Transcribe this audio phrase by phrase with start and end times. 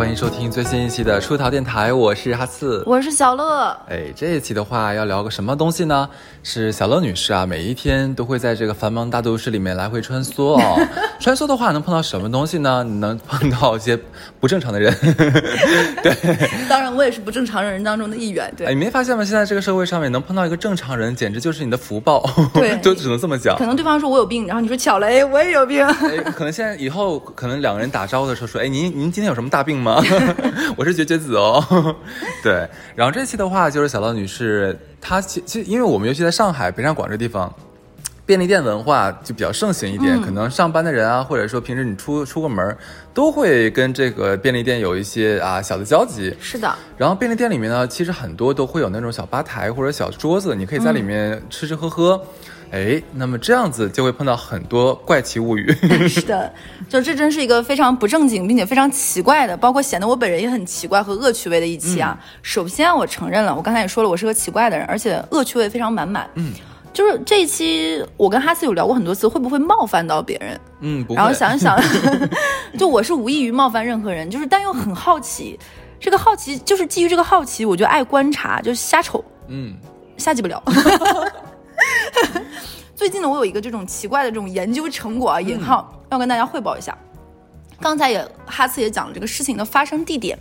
[0.00, 3.68] 欢迎收听最新一期的出逃电台，我是哈刺，我是小乐。
[3.86, 6.08] 哎，这一期的话要聊个什么东西呢？
[6.42, 10.80] 是小乐女士啊，每一天都会在这个繁忙大都市里面来回穿梭哦。
[11.20, 12.82] 穿梭的话能碰到什么东西呢？
[12.82, 13.94] 你能碰到一些
[14.40, 14.90] 不正常的人。
[16.02, 18.50] 对，当然我也是不正常人当中的一员。
[18.56, 19.22] 对，哎，你没发现吗？
[19.22, 22.26] 现在这个社会上面能碰到一个正常人，简直就是你的福报。
[22.54, 23.54] 对， 就只能这么讲。
[23.58, 25.84] 可能对方说我有病，然后你说巧了，哎，我也有病。
[25.84, 29.89] 哎，可能现在以后可能两个人打招呼的时候说，哎，您您今天有什么大病吗？
[30.76, 31.96] 我是绝绝子哦。
[32.42, 37.52] 对，然后这期的话就是小乐女士，她其其实因为我们尤其在上海北上广这地方。
[38.26, 42.76] 便利店文化就比较盛行一点，可能上班的人啊，或者说平时你出出个门，
[43.12, 46.32] 都会跟这个便利店有一些啊小的交集。
[46.40, 46.72] 是的。
[46.96, 52.24] 然后便利店里面呢，其实很多都会有那种小吧台或者小桌子，你可以在里面吃吃喝喝。
[52.70, 55.72] 哎，那么这样子就会碰到很多怪奇物语。
[56.08, 56.52] 是的，
[56.88, 62.18] 就这真是一个非常不正经并且非常奇怪的，包括显得我本人也很奇怪和恶趣味的一期啊。
[62.42, 66.28] 首先我承认了，我刚才也说了，我是个奇怪的人，而且恶趣味非常满满。
[66.34, 66.52] 嗯。
[66.92, 70.60] 就是这一期，我跟哈斯有聊过很多次，会不会冒犯到别人？
[70.80, 71.16] 嗯，不会。
[71.16, 71.80] 然后想一想，
[72.76, 75.56] 就我是无异于冒犯任何人，就是但又很好奇，
[76.00, 79.76] 这个好奇就是基于这个好奇，我就爱观察，就是瞎瞅，嗯，
[80.16, 80.60] 瞎记不了。
[83.00, 86.94] 最近呢，我有一个这种奇怪的这种研究成果啊，引号要跟大家汇报一下。
[87.80, 90.38] 刚才也哈茨也讲了这个事情的发生地点。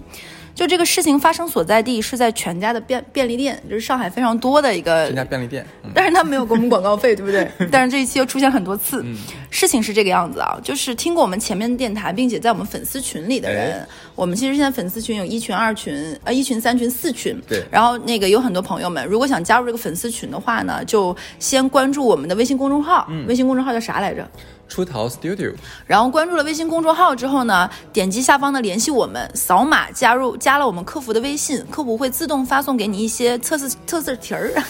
[0.59, 7.49] 就这个事情发生所在地是在全家的便便利店，就是上海非常多的一个全家便利店，但是他没有给我们广告费，对不对？
[7.71, 9.01] 但是这一期又出现很多次。
[9.49, 17.41] 事情是这个样子啊，就是听过我们前面的电台，并且在我们粉丝群里的人，我们其实现在粉丝群有一群、二群，呃，一群、三群、四群。
[17.47, 17.63] 对。
[17.71, 24.29] 然后那个有很多朋友们，如果想加入这个粉丝群的话呢，就先关注我们的微信公众号，微信公众号叫啥来着？
[24.69, 25.53] 出逃 Studio，
[25.85, 34.53] 然后关注了微信公众号之后呢，点击下方的联系我们，扫码加入，加了我们客服的微信，客服会自动发送给你一些测试测试题儿。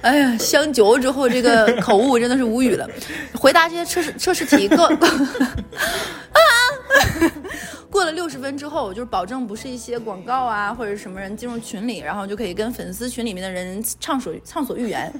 [0.00, 2.88] 哎呀，香嚼之后这个口误真的是无语了。
[3.34, 4.88] 回答这些测试测试题过，
[7.90, 15.12] 过了六十分之后，就是保证不是一些广告啊或者什么人进入群里，然后就可以跟粉丝群里面的人畅所畅所欲言。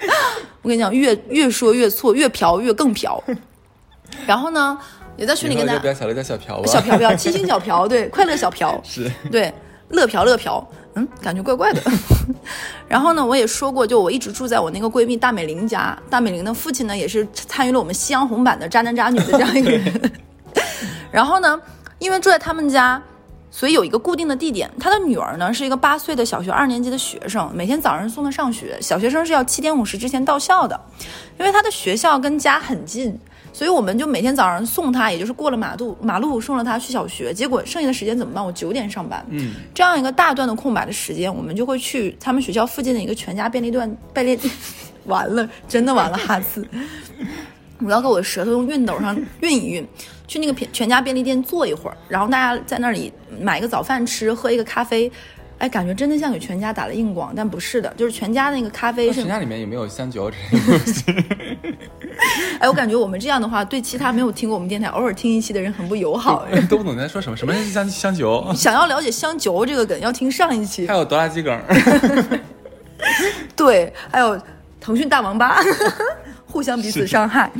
[0.62, 3.22] 我跟你讲，越越说越错，越嫖越更嫖。
[4.26, 4.78] 然后呢，
[5.16, 9.52] 也在群里跟大家，不要小叫小嫖吧，小嫖嫖，七星小嫖，对，快乐小嫖， 是对，
[9.90, 10.64] 乐嫖乐嫖，
[10.94, 11.82] 嗯，感觉怪怪的。
[12.88, 20.12] 然后呢，我也说过，就我一直住在我那个闺蜜大美玲家，大美玲的父亲呢，也是参与了我们夕阳红版的渣男渣女的这样一个人。
[21.10, 21.60] 然后呢，
[21.98, 23.02] 因为住在他们家。
[23.50, 28.76] 所以有一个固定的地点，他的女儿呢是一个八岁的小学二年级的学生，每天早上送她上学。
[28.82, 30.78] 小学生是要七点五十之前到校的，
[31.38, 33.18] 因为他的学校跟家很近，
[33.54, 37.32] 所以我们就每天早上送他，也就是过了马路马路送了他去小学。
[37.32, 38.44] 结果剩下的时间怎么办？
[38.44, 44.38] 我九点上班，嗯，这样一个大段的空白的时间，我们就会去他们学校附近的一个全家便利店便利，
[45.06, 46.66] 完了，真的完了，哈斯，
[47.78, 49.84] 我要给我舌头用熨斗上熨一熨。
[50.26, 55.10] 去那个全全家便利店坐一会儿，然后大家在那里买个早饭吃，喝一个咖啡，
[55.58, 59.20] 哎，感觉真的像给全家打了硬广，但不是的，就是全家那个咖啡是。
[59.20, 61.04] 全家里面有没有香酒这些东西？
[62.58, 66.46] 哎，我感觉我们这样的话，对其他没有听过我们电台、偶尔听一期的人很不友好。
[66.68, 67.36] 都不懂你在说什么？
[67.36, 68.52] 什么是香香酒？
[68.54, 70.86] 想要了解香酒这个梗，要听上一期。
[70.86, 71.60] 还有哆啦 A 梗。
[73.54, 74.40] 对，还有
[74.80, 75.62] 腾讯大王八，
[76.46, 77.50] 互相彼此伤害。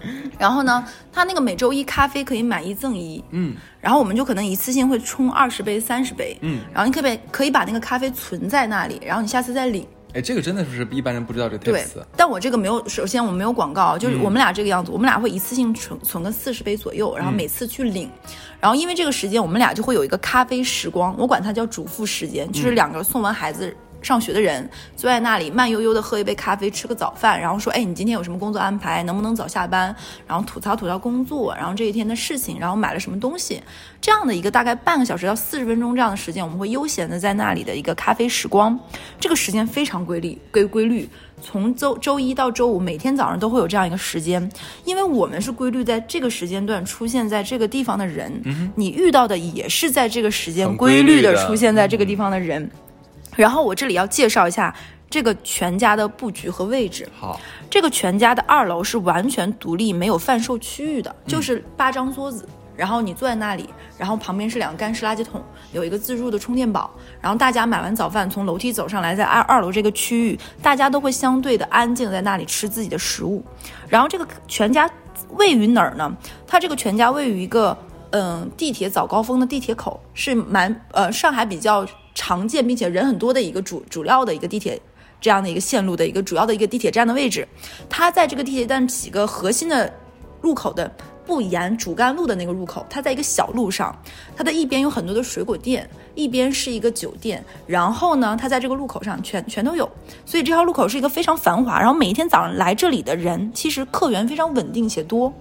[0.38, 9.86] 然后呢，他那个每周一咖啡可以买一赠一，嗯，然后我们就可能一次性会冲二十杯、三十杯，嗯，然后你可以可以把那个咖啡存在那里，然后你下次再领。
[10.14, 11.94] 哎，这个真的是一般人不知道这个 tips。
[11.94, 18.10] 对，但我这个没有，首先我们没有广告，就是我们俩这个样子，我们俩会一次性存存个四十杯左右，然后每次去领，
[18.58, 23.76] 然后因为这个时间，我们俩就会有一个咖啡时光，我管它叫主妇时间，就是两个送完孩子。
[24.00, 29.02] 上学的人坐在那里，慢悠悠的喝一杯咖啡，吃个早饭，然后说：“哎，你今天有什么工作安排？
[29.02, 29.94] 能不能早下班？”
[30.26, 33.60] 然后吐槽吐槽工作，然后这一天的事情，然后买了什么东西，
[34.00, 38.78] 这样的一个大概半个小时到四十分钟这样的时间，我们会悠闲的在那里的一个咖啡时光。
[39.18, 41.08] 这个时间非常规律，规规律，
[41.42, 44.50] 从周周一到周五，每天早上都会有这样一个时间，
[44.84, 52.70] 因为我们是规律在这个时间段出现在这个地方的人，你遇到的也是在这个时间规律的出现在这个地方的人。
[53.38, 54.74] 然后我这里要介绍一下
[55.08, 57.08] 这个全家的布局和位置。
[57.16, 57.40] 好，
[57.70, 65.40] 这个全家的二楼是完全独立、没有贩售区域的，就是八张桌子，然后你坐在那里，然后旁边是两个干湿垃圾桶，
[65.70, 66.90] 有一个自助的充电宝，
[67.20, 73.44] 然后大家买完早饭从楼梯走上来，在二二楼这个区域，大家都会相对的安静在那里吃自己的食物。
[73.88, 74.90] 然后这个全家
[75.30, 76.12] 位于哪儿呢？
[76.44, 77.78] 它这个全家位于一个
[78.10, 81.86] 嗯、地铁早高峰的地铁口，是蛮呃上海比较
[82.18, 84.80] 常见并且人很多的一个主主要的一个地铁。
[85.20, 87.46] 这样的一个线路的一个主要的一个地铁站的位置，
[87.88, 89.92] 它在这个地铁站几个核心的
[90.40, 90.88] 入口的
[91.26, 93.92] 不沿主干路的那个入口，它在一个小路上，
[94.36, 99.90] 它的一边有很多的水果店，一边是一个酒店，然后呢，它在这个路口上全全都有，
[100.24, 105.34] 所以这条路口是一个非常繁华，然后每一天早上来这里的人，其实客源非常稳定且多。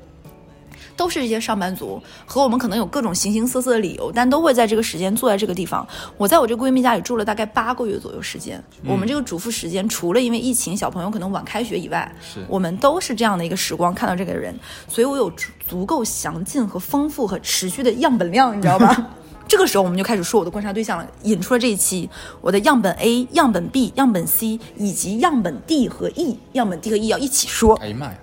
[0.98, 5.88] 都是一些上班族，和我们可能有各种形形色色的理由，但都会在这个时间坐在这个地方。
[6.18, 8.62] 我在我这闺蜜家里住了大概八个月左右时间。
[8.84, 14.54] 我们这个主妇时间，除了因为疫情小朋友可能晚开学以外，是我们都是这样的一个时光看到这个人，
[14.88, 19.08] 所以我有足足够详尽和丰富和持续的样本量，你知道吧？
[19.48, 22.10] 这个时候我们就开始说我的观察对象了，引出了这一期
[22.42, 27.76] 我的样本 A、样本 B、样本 C 以及样本 D 和 E，样本 D 和 E 要一起说。
[27.76, 28.18] 哎呀妈呀，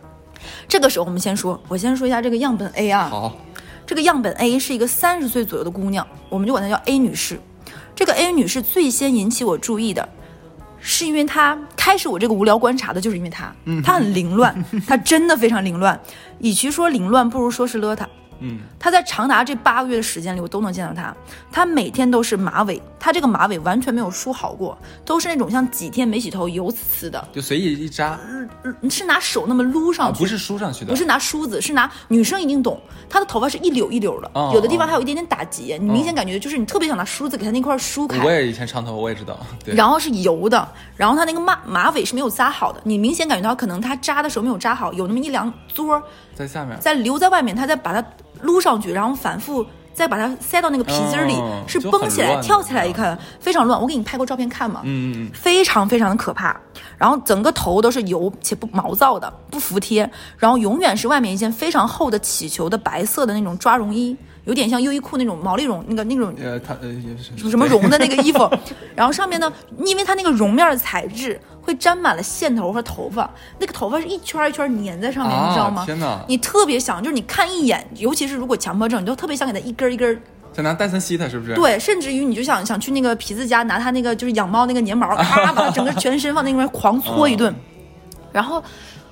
[0.68, 3.08] 这个时候我们先说，我先说一下这个样本 A 啊。
[3.10, 3.36] 好，
[3.86, 7.40] 这个样本 A 是一个三十岁左右的姑娘，我们就管她叫 A 女士。
[7.94, 10.08] 这个 A 女士最先引起我注意的，
[10.80, 13.54] 是因为她开始我这个无聊观察的，就是因为她，
[13.84, 15.98] 她很凌乱，她真的非常凌乱。
[16.40, 18.04] 与其说凌乱，不如说是邋遢。
[18.44, 21.14] 嗯，她在长达这八个月的时间里，我都能见到他。
[21.50, 28.18] 他每天都是马尾，他这个马尾完全没有梳好过，都是那种像几天没洗头油呲呲的，就随意一扎，
[28.62, 38.22] 嗯是拿手那么撸上去，啊不是梳上去的，不是拿梳子，是拿女生一定懂，她的头发是一绺一绺的，哦有的地方还有一点点打结，你明显感觉就是你特别想拿梳子给她那块儿梳开。
[38.22, 46.02] 我也以前长头发，我也知道，对，然后是油的，然后她那个马马尾是没有扎好的，你明显感觉到可能她扎的时候没有扎好，有那么一两撮
[46.34, 48.04] 在下面，在留在外面，她在把它
[48.44, 53.80] 撸上去，然后反复再把它塞到那个皮筋儿里，哦是绷起来、跳起来，一看非常乱。
[53.80, 56.58] 我给你拍过照片看嘛，嗯嗯嗯，非常非常的可怕。
[56.96, 60.08] 然后整个头都是油且不毛躁的，不服帖。
[60.38, 68.48] 然后永远是外面一件非常厚的起球的白色的那种抓绒衣，有点像优衣库那种毛利绒那个那种呃，它呃也是什么绒的那个衣服。
[68.94, 69.52] 然后上面呢，
[69.84, 73.28] 因为它那个绒面的材质会沾满了线头和头发，
[73.58, 75.82] 那个头发是一圈一圈粘在上面，啊你知道吗？
[75.86, 80.20] 天哪你特别想，就是你看一眼，尤其是如果强迫症，你就特别想给它一根一根
[80.52, 87.52] 想拿戴森吸它是不是？，对，甚至于你就想想去那个皮子家拿他那个就是养猫那个粘毛， 咔把它整个全身放那边狂搓一顿。
[88.30, 88.62] 然后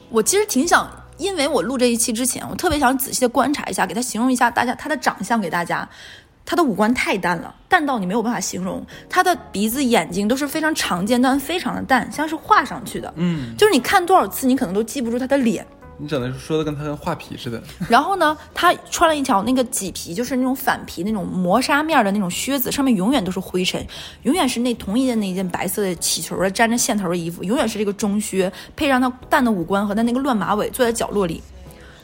[0.09, 5.89] 我其实挺想，因为我录这一期之前，我特别想仔细的观察一下，给他形容一下大家他的长相给大家。
[6.45, 8.85] 他的五官太淡了，淡到你没有办法形容。
[9.09, 13.13] 他的鼻子、眼睛都是非常常见，但非常的淡，像是画上去的。
[13.17, 15.67] 嗯，就是你看多少次，你可能都记不住他的脸。
[15.99, 23.87] 你整的说的跟他跟画皮似的， 然后呢，他穿了一条那个麂皮，就是那种反皮那种磨砂面的那种靴子，上面永远都是灰尘，
[24.23, 31.41] 永远是那同一件那一件白色的起球的沾着线头的衣服，永远是这个中靴，配上他淡的五官和他那个乱马尾，坐在角落里。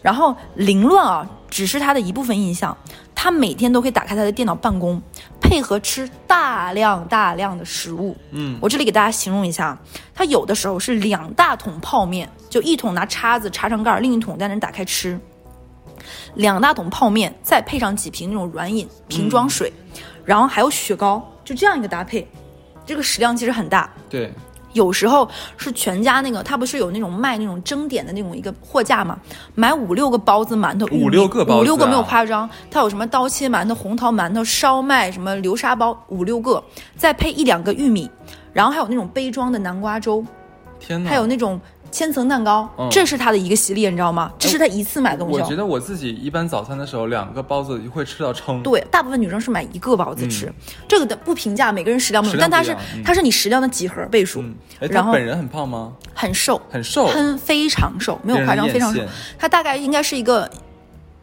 [0.03, 2.77] 然后凌乱啊，只是他的一部分印象。
[3.21, 5.03] 他每天都可以打开他的电脑办公，
[5.41, 8.17] 配合吃大量大量的食物。
[8.31, 9.77] 嗯，我这里给大家形容一下，
[10.15, 15.19] 他有的时候是两大桶泡面，就一桶拿叉子插上盖儿，另一桶在那打开吃。
[16.35, 19.73] 两大桶泡面，再配上几瓶那种软饮瓶装水，
[20.25, 22.25] 然后还有雪糕，就这样一个搭配，
[22.87, 23.91] 这个食量其实很大。
[24.09, 24.33] 对，
[24.73, 29.19] 有时候是全家那个，他不是有那种卖那种蒸点的那种一个货架嘛，
[29.55, 32.49] 买五六个包子、馒头，五六个包子啊五六个没有夸张。
[32.71, 36.63] 他有什么刀切馒头、红桃馒头、烧麦、什么流沙包，五六个，
[36.97, 38.11] 再配一两个玉米，
[38.53, 40.25] 然后还有那种杯装的南瓜粥，
[40.79, 44.33] 天哪，还有那种千层蛋糕，嗯这是他的一个系列，你知道吗？
[44.39, 45.43] 这是他一次买东西哦。
[45.43, 48.63] 我觉得我自己一般早餐的时候，两个包子会吃到撑。
[48.63, 50.53] 对，大部分女生是买一个包子吃，
[50.87, 54.43] 这个的不评价每个人食量但它是它是你食量的几何倍数，
[54.79, 55.93] 然后他本人很胖吗？
[56.15, 59.01] 很瘦，很瘦，很非常瘦，没有夸张，非常瘦。
[59.39, 60.51] 他大概应该是一个，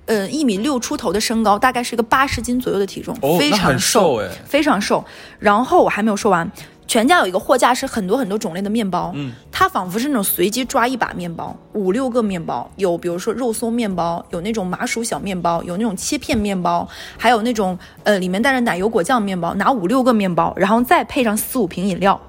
[0.06, 5.04] 呃，一米六出头的身高，大概是一个八十斤左右的体重，非常瘦，非常瘦。
[5.40, 6.50] 然后我还没有说完，
[6.88, 16.88] 全家有一个货架是很多很多种类的面包，嗯，它仿佛是那种随机抓一把面包，五六个面包，有比如说肉松面包，有那种麻薯小面包，有那种切片面包，
[17.18, 22.20] 还有那种呃里面带着奶油果酱面包，拿五六个面包，然后再配上四五瓶饮料。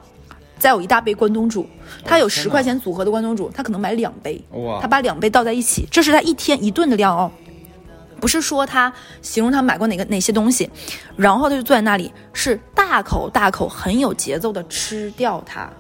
[0.59, 1.67] 再有一大杯关东煮，
[2.03, 7.31] 他有十块钱组合的关东煮，他可能买两杯，哇他把两杯倒在一起，这是他一天一顿的量哦。
[8.21, 8.93] 不是说他
[9.23, 10.69] 形容他买过哪个哪些东西，
[11.17, 15.71] 然后他就坐在那里，是大口大口很有节奏的吃掉它，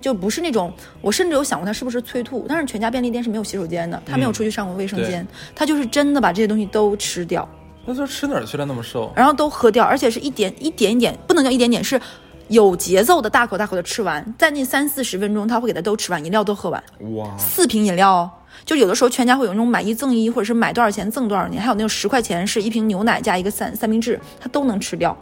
[0.00, 7.46] 就不是那种我甚至有想过他是不是催吐，但是全家便利店是没有洗手间的，他没有出去上过卫生间，他就是真的把这些东西都吃掉，
[7.84, 9.12] 那时候吃哪儿去了那么瘦？
[9.14, 12.00] 然后都喝掉，而且是一点一点一点，不能叫一点点，是
[12.48, 16.82] 有节奏的大口大口的吃完，在那三四十分钟他会给他都吃完，饮料都喝完，
[17.14, 18.30] 哇，四瓶饮料哦，
[18.64, 25.16] 就有的时候全家会有那种买一赠一，或者是买多少钱赠多少年，还有那种十块钱是一瓶牛奶加一个三三明治，他都能吃掉。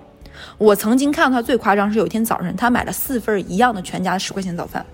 [0.56, 4.84] 我曾经看到他最夸张是有一天早晨他买了四份一样的全家十块钱早饭，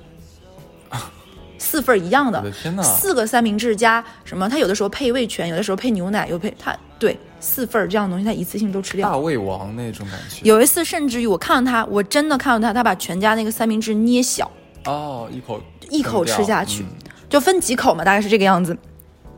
[1.59, 2.43] 四份一样的，
[2.83, 4.49] 四个三明治加什么？
[4.49, 9.09] 他有的时候配味全，有的时候配牛奶，有配他对四份这样的东西，他一次性都吃掉。
[9.11, 10.41] 大胃王那种感觉。
[10.43, 14.51] 有一次甚至于我看到他，我真的看到他，他把全家那个三明治捏小，
[14.85, 15.61] 哦，一口
[15.91, 16.89] 一口吃下去，嗯
[17.35, 18.79] 就分几口嘛，大概是这个样子。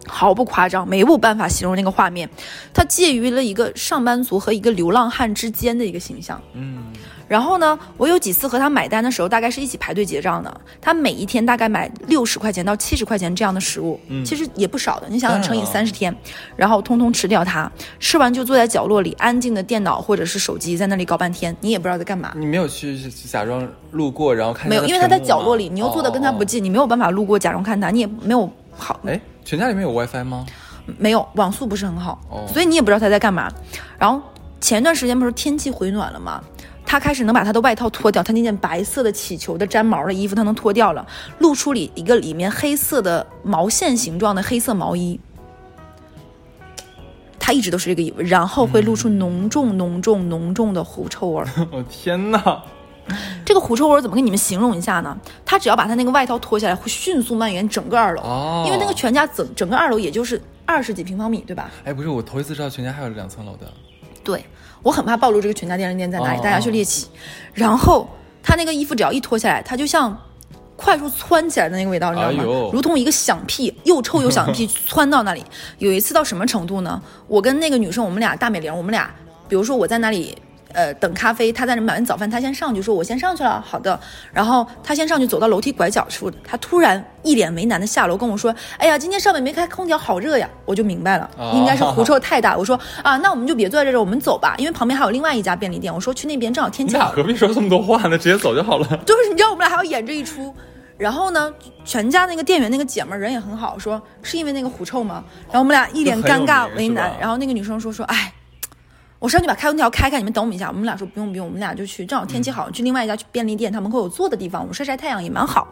[0.06, 2.28] 毫不夸张，没有办法形容那个画面，
[2.74, 6.38] 它介于了一个上班族和一个流浪汉之间的一个形象。
[6.52, 6.92] 嗯，
[7.28, 10.60] 然后呢，我有几次和他买单的时候，大概是一起排队结账的。
[10.80, 15.06] 他每一天大概买六十块钱到七十块钱这样的食物，其实也不少的。
[15.08, 16.14] 你想想，乘以三十天，
[16.54, 22.32] 然后通通吃掉它，吃完就坐在角落里，安静的电脑或者是手机在那里搞半天，你也不知道在干嘛。
[22.36, 30.46] 你没有去假装路过，然后看没有，因为他在角落里，你又坐的跟他不哦近，你没有办法路过假装看他，你也没有好哎，全家里面有 WiFi 吗？
[30.98, 33.50] 没有网速不是很好，哦所以你也不知道他在干嘛。
[33.98, 34.22] 然后
[34.60, 36.40] 前段时间不是天气回暖了吗？
[36.86, 41.04] 他开始能把他的外套脱掉，他那件白色的起球的粘毛的衣服他能脱掉了，
[41.40, 45.18] 露出里一个里面黑色的毛线形状的黑色毛衣。
[47.38, 51.48] 他一直都是这个衣服，然后会露出浓重、浓重、浓重的狐臭味儿。
[51.70, 52.62] 我、天哪！
[53.44, 55.16] 这个狐臭味儿怎么跟你们形容一下呢？
[55.44, 61.70] 他只要把他那个外套脱下来，会迅速蔓延整个二楼，哦因为那个全家整整个二楼也就是二十几平方米，对吧？
[61.84, 63.72] 哎，不是，我头一次知道全家还有两层楼的。
[64.24, 64.44] 对
[64.86, 67.08] 我很怕暴露这个全家便利店在哪里，哦大家去猎奇。
[67.52, 68.08] 然后
[68.40, 70.16] 他那个衣服只要一脱下来，它就像
[70.76, 72.38] 快速窜起来的那个味道，你知道吗？
[72.38, 75.44] 哎如同一个响屁，又臭又响屁窜到那里。
[75.78, 77.02] 有一次到什么程度呢？
[77.26, 79.12] 我跟那个女生，我们俩大美玲，我们俩，
[79.48, 80.38] 比如说我在那里。
[80.76, 83.98] 呃，等咖啡，他在那买完早饭，他先上去说：“我先上去了。”好的。
[84.30, 92.54] 然后他先上去，走到楼梯拐角处，他突然一脸为难的下楼跟我说：“哎呀，今天上面没开空调，好热呀！”我就明白了，哦应该是狐臭太大。
[92.54, 98.18] 我说：“啊，那我们就别坐在这儿，我们走吧，因为旁边还有另外一家便利店。”我说：“去 那边正好天气好。”何必说这么多话呢？
[98.18, 98.86] 直接走就好了。
[99.06, 100.54] 就是你知道我们俩还要演这一出。
[100.98, 101.52] 然后呢，
[101.84, 105.24] 全家那个店员那个姐们儿人也很好，说是因为那个狐臭吗？
[105.46, 107.12] 然后我们俩一脸尴尬为难。
[107.20, 108.32] 然后那个女生说说，哎，
[109.18, 110.68] 我上去把开空调开开，你们等我们一下。
[110.68, 115.68] 我们俩说不用不用，我们俩就去，正好天气好，去另外一家去便利店，他门口有坐的地方，我们晒晒太阳也蛮好。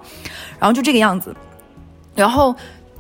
[0.58, 1.34] 然后就这个样子，
[2.14, 2.54] 然后。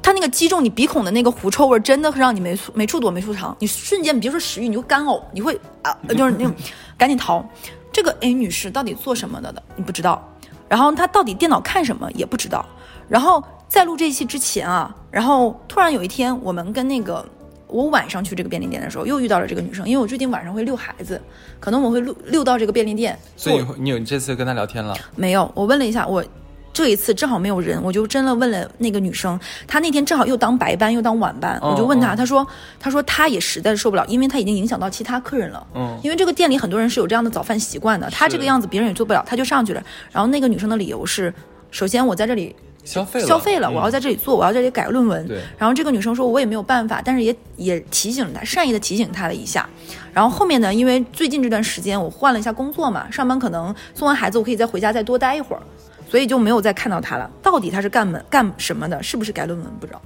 [0.06, 6.54] 他那个击中你鼻孔的那个狐臭味，真的会让你没处没处躲没处藏，你瞬间别说食欲，你就干呕，你会啊，就是那种
[6.98, 7.42] 赶紧逃。
[7.90, 10.22] 这个 A 女士到底做什么的的，你不知道。
[10.68, 12.66] 然后她到底电脑看什么也不知道。
[13.08, 17.26] 然后在录这一期之前啊，然后突然有一天，我们跟那个
[17.74, 21.20] 我晚上去这个便利店的时候，又遇到了这个女生，因为我最近晚上会遛孩子，
[21.58, 23.18] 可能我会溜溜到这个便利店。
[23.36, 24.96] 所以你有你这次跟她聊天了？
[25.16, 26.24] 没有，我问了一下，我
[26.72, 32.46] 这一次正好没有人，我就真的问了那个女生，她那天正好又当白班又当晚班，哦我就问她，哦她说，
[32.78, 35.66] 她说她也实在是受不了，因为她已经影响到其他客人了。
[35.74, 39.82] 嗯因为这个店里很多人是有这样的早饭习惯的，她这个样子别人也做不了，她就上去了。
[40.12, 41.34] 然后那个女生的理由是，
[41.72, 45.26] 首先我在这里消费了，消费了，嗯我要在这里做，我要在这里改论文。
[45.26, 49.68] 对然后这个女生说，我也没有办法，但是也也提醒了她，善意的提醒她了一下。
[50.12, 55.62] 然后后面呢，因为最近这段时间我换了一下工作嘛，上班可能送完孩子，我可以再回家再多待一会儿，
[56.08, 57.30] 所以就没有再看到她了。
[57.42, 59.02] 到底她是干门干什么的？
[59.02, 59.68] 是不是改论文？
[59.80, 60.00] 不知道。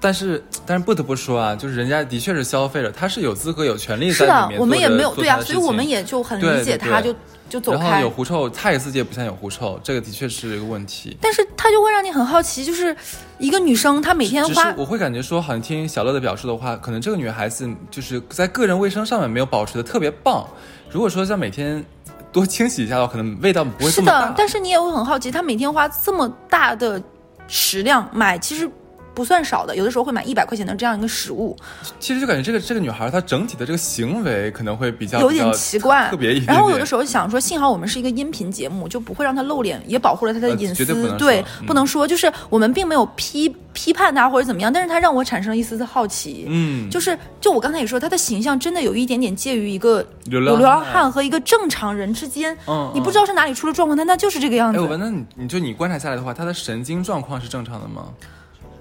[0.00, 8.10] 呃，但是但是不得不说啊，就是人家的确是消费者，他是有资格有权利在里面的，我们也没有对啊，所以我们也就很理解她，对对就就走开然后有。
[8.10, 11.16] 狐臭，他也自己也不想有狐臭，这个的确是一个问题。
[11.20, 12.96] 但是他就会让你很好奇，就是
[13.38, 20.46] 一个女生，她每天花我会感觉说，好像听小乐的表述的话，可能这个女孩子就是在个人卫生上面没有保持的特别棒。
[20.90, 21.84] 如果说像每天
[22.32, 24.02] 多清洗一下的话，可能味道不会是。
[24.02, 27.02] 的，但是你也会很好奇，她每天花这么大的
[27.48, 28.68] 食量买，其实
[29.20, 31.54] 不算少的，有的时候会买一百块钱的这样一个食物，
[31.98, 36.08] 其实就感觉这个这个女孩她整体的这个行为可能会比较有点奇怪。
[36.08, 40.86] 特别一点然后我有的时候想说，幸好我们是一个音频节目，就不会让她露脸，也保护了她的呃隐私。
[40.86, 46.46] 绝对不能说就是我们并没有批批判她或者怎么样，但是她让我产生了一丝丝好奇。
[46.48, 52.56] 嗯，就是，就我刚才也说，她的形象真的有一点点介于一个流浪汉汉和一个正常人之间。
[52.66, 54.80] 嗯你不知道是哪里出了状况，但她就是这个样哎，子。
[54.80, 58.06] 我问，那你你就你观察下来的话，她的神经状况是正常的吗？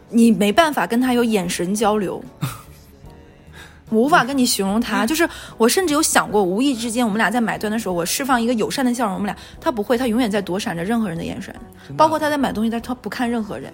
[0.10, 2.22] 你没办法跟他有眼神交流，
[3.90, 5.06] 我 无法跟你形容他。
[5.06, 11.54] 就是我甚至有想过，无意之间我们俩在买断的时候，我释放一个友善的笑容，我们俩他不会，他永远在躲闪着任何人的眼神，
[11.96, 13.72] 包括他在买东西，他他不看任何人，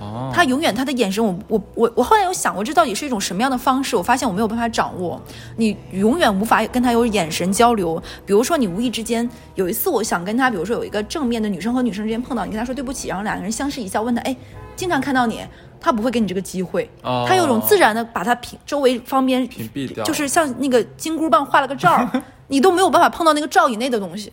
[0.00, 3.96] 哦，他永远他的眼神，我我我我后来有想过，这到底是一种什么样的方式？
[3.96, 5.20] 我发现我没有办法掌握，
[5.56, 8.00] 你永远无法跟他有眼神交流。
[8.26, 14.36] 比如说，你无意之间有一次，我想跟他，比如说有一个正面的女生和女生之间碰到，你跟他说对不起，然后两个人相视一笑，问他，哎。
[14.78, 15.44] 经常看到你，
[15.78, 22.08] 他不会给你这个机会，哦他有种自然的把他屏周围方边屏蔽掉就是像那个金箍棒画了个罩，
[22.48, 24.32] 你都没有办法碰到那个罩以内的东西。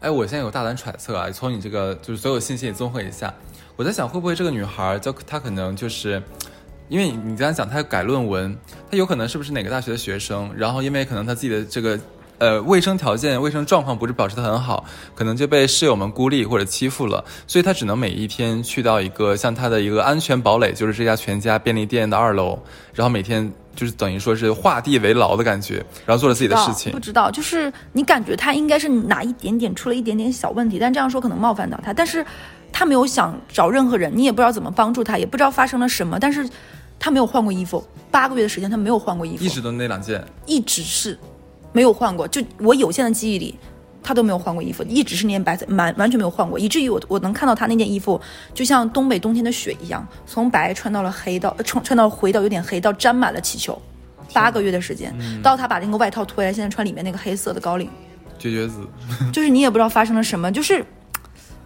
[0.00, 3.34] 哎，我现在有大胆揣测啊，从你这个就是所有信息也综合一下，
[3.74, 6.22] 我在想会不会这个女孩就她可能就是。
[6.88, 8.56] 因为你刚才讲她改论文，
[8.90, 10.50] 她有可能是不是哪个大学的学生？
[10.56, 12.00] 然后因为可能她自己的这个
[12.38, 22.58] 呃卫生条件、卫生状况不是保持得很好，可能就被室友们孤立或者欺负了，所以他只能每一天去到一个像他的一个安全堡垒，就是这家全家便利店的二楼，
[22.94, 26.98] 然后每天就是等于说是画地为牢的感觉，然后做了自己的事情不。
[27.00, 32.24] 知道，就是你感觉他应该是哪一点点出了一点点小问题，但这样说可能冒犯到他，但是
[32.72, 36.48] 他没有想找任何人，你也不知道怎么帮助他，也不知道发生了什么，但是
[36.98, 41.18] 他没有换过衣服，八个月的时间他没有换过衣服，一直都那两件，一直是
[41.78, 43.56] 没有换过，就我有限的记忆里。
[44.00, 48.18] 他都没有换过衣服，一直是那件白色，完完全没有换过，以至于我我能看到他那件衣服，
[48.54, 53.78] 就像东北冬天的雪一样，从白穿到了黑到，呃穿穿到回到有点黑，到沾满了气球，
[54.32, 57.90] 八个月的时间，到他把那个外套脱下来，现在穿里面那个黑色的高领，
[58.38, 58.80] 绝绝子，
[59.30, 60.82] 就是你也不知道发生了什么，就是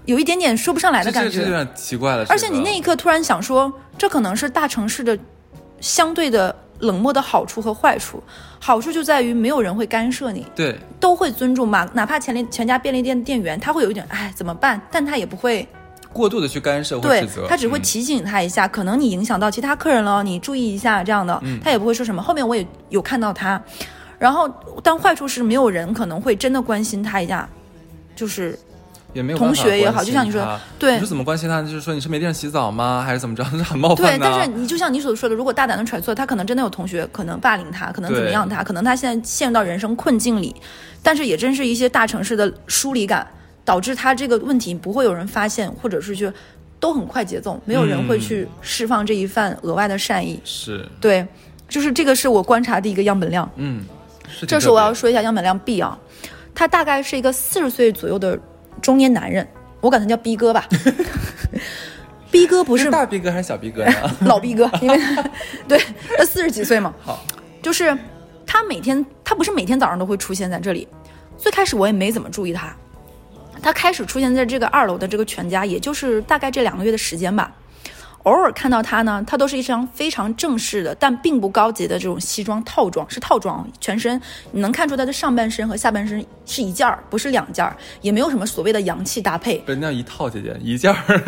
[0.07, 1.43] 有一点点说不上来的感觉。
[1.43, 2.27] 有点奇怪了。
[2.29, 5.17] 而且你那一刻突然想说，这可能是大城市的
[5.81, 8.23] 相对的冷漠的好处和坏处。
[8.61, 11.89] 好处就在于没有人会干涉你，对都会尊重嘛。
[11.95, 15.67] 哪怕全利全家便利店店员，他会有一点哎怎么办，但他也不会
[16.13, 22.23] 过度的去干涉或对指责，他只会嗯提醒他一下，可能你影响到其他客人了，你注意一下这样的，嗯他也不会说什么。
[22.23, 23.61] 后面我也有看到他，
[24.19, 24.49] 然后
[24.83, 27.49] 但坏处是没有人可能会真的关心他一下，
[28.15, 28.72] 就是同
[29.13, 31.61] 也没有同学也好就像你说他对你是怎么关心他？
[31.63, 33.03] 就是说你是没地方洗澡吗？
[33.05, 33.45] 还是怎么着？
[33.53, 34.27] 这很冒对犯，的。
[34.27, 40.55] 但是你就像你所说的，如果大胆的揣测，他可能真的有同学可能霸凌他，可能怎么样他，可能他现在陷入到人生困境里，
[41.03, 43.27] 但是也真是一些大城市的疏离感，
[43.65, 46.31] 导致他这个问题不会有人发现，或者是去
[46.81, 50.41] 都很快节奏，没有人会去释放这一份额外的善意。
[50.43, 51.27] 是，对，
[51.69, 53.49] 就是这个是我观察的一个样本量。
[53.57, 53.85] 嗯，
[54.29, 55.97] 是这时特别我要说一下样本量 B 啊，
[56.55, 58.37] 他大概是一个四十岁左右的
[58.81, 59.47] 中年男人，
[59.81, 60.67] 我管他叫逼哥吧。
[62.31, 63.93] 逼哥不是是大逼哥还是小逼哥呀？
[64.25, 64.99] 老逼哥，因为
[65.69, 65.79] 对
[66.17, 67.23] 他四十几岁嘛，好，
[67.61, 67.97] 就是
[68.47, 70.89] 他每天他不是每天早上都会出现在这里，
[71.37, 72.75] 最开始我也没怎么注意他，
[73.63, 77.53] 他开始出现在这个二楼的这个全家，也就是大概这两个月的时间吧。
[78.25, 84.21] 偶尔看到他呢，他都是一张非常正式的，但并不高级的这种西装套装，是套装，全身
[84.53, 91.23] 你能看出他的上半身和下半身是一件儿，不是两件儿，也没有什么所谓的洋气搭配，不是那样一套姐姐一件儿，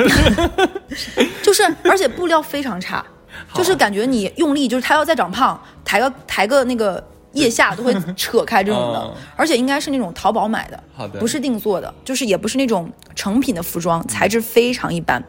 [1.42, 3.04] 就是而且布料非常差，
[3.52, 11.18] 就是感觉你用力，就是他要再长胖，抬个抬个那个腋下都会扯开这种的，嗯 而且应该是那种淘宝买的，好的。
[11.18, 15.20] 不是定做的，就是也不是那种成品的服装，材质非常一般。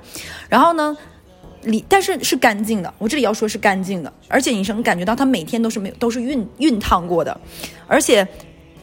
[0.47, 0.95] 然后呢，
[1.65, 7.37] 里但是是干净的，我这里要说是干净的，而且你是能感觉到他每天都是没有都是熨熨烫过的，
[7.87, 8.27] 而且。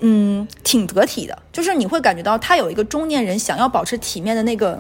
[0.04, 4.76] 嗯，挺得体的，就是你会感觉到他有一个中年人想要保持体面的那个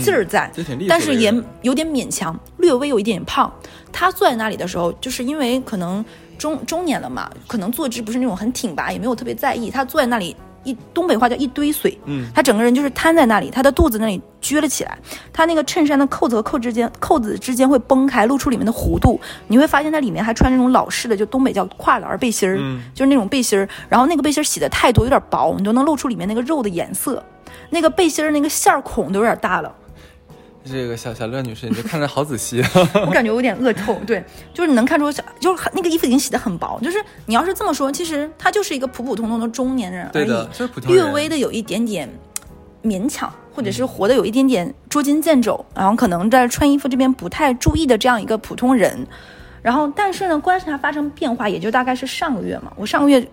[0.00, 0.50] 劲儿在，
[0.88, 1.32] 但是也
[1.62, 3.48] 有点勉强，略微有一点点胖。
[3.92, 6.04] 他坐在那里的时候，就是因为可能
[6.36, 9.70] 中中年了嘛，可能坐姿不是那种很挺拔，也没有特别在意。
[9.70, 10.34] 他坐在那里，
[10.66, 14.98] 一东北话叫一堆水，嗯，他整个人就是瘫在那里，他的肚子那里撅了起来，
[15.32, 19.18] 他那个衬衫的扣子和扣之间扣子之间会崩开，露出里面的弧度。
[19.46, 23.68] 你会发现他里面还穿那种老式的，就东北叫跨栏背心儿，嗯就是那种背心儿。
[23.88, 27.22] 然后那个背心儿洗的太多，有点薄，你都能露出里面那个肉的颜色。
[27.70, 29.72] 那个背心儿那个线儿孔都有点大了。
[30.66, 32.60] 这个小小乐女士，你就看着好仔细。
[33.06, 42.08] 我感觉有点恶臭，对，就是你能看出小，就是那个衣服已经洗得很薄，就是你要是这么说，其实他就是一个普普通通的中年人而已，对的就是普通略微的有一点点
[42.82, 49.06] 勉强，或者是活得有一点点捉襟见肘，然后可能在穿衣服这边不太注意的这样一个普通人，
[49.62, 53.26] 然后但是呢，观察发生变化也就大概是上个月嘛，我上个月。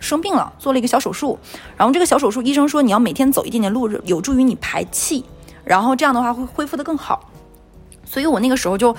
[0.00, 1.38] 生病了，做了一个小手术，
[1.78, 5.24] 然后这个小手术医生说你要每天走一点点路，有助于你排气，
[5.64, 7.30] 然后这样的话会恢复得更好。
[8.04, 8.94] 所以我那个时候就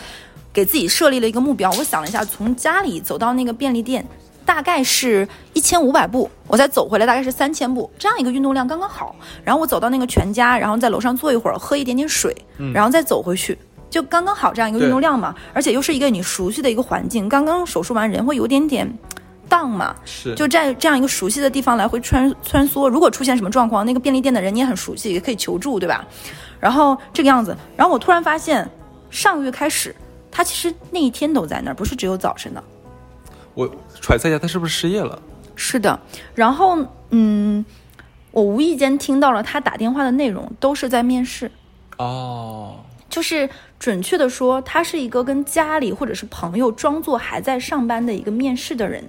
[0.51, 4.05] 给自己设立了一个目标，我想了一下，从家里走到那个便利店，
[4.45, 9.15] 大概是一千五百步，我再走回来大概是三千步，这样一个运动量刚刚好。
[9.43, 12.35] 然后我走到那个全家，然后在楼上坐一会儿，喝一点点水，
[12.73, 13.57] 然后再走回去。
[13.89, 17.29] 就刚刚好这样一个运动量嘛，而且又是一个你熟悉的一个环境。
[17.29, 18.91] 刚刚手术完，人会有点点
[19.47, 22.89] 荡嘛，是，就在这样一个熟悉的地方来回穿穿梭。
[22.89, 26.05] 如果出现什么状况，那个便利店的人你也很熟悉，也可以求助，对吧？
[26.59, 28.69] 然后这个样子，然后我突然发现，
[29.09, 29.95] 上个月开始，
[30.31, 32.63] 他其实那一天都在那儿，不是只有早晨的。
[33.53, 33.69] 我
[34.01, 35.21] 揣测一下，他是不是失业了？
[35.55, 35.97] 是的，
[36.33, 36.77] 然后
[37.11, 37.65] 嗯，
[38.31, 41.49] 我无意间听到了他打电话的内容，都是在面试。
[41.97, 42.75] 哦，
[43.09, 49.03] 就是准确的说，他是一个跟家里或者是朋友装作还在上班的一个面试的人。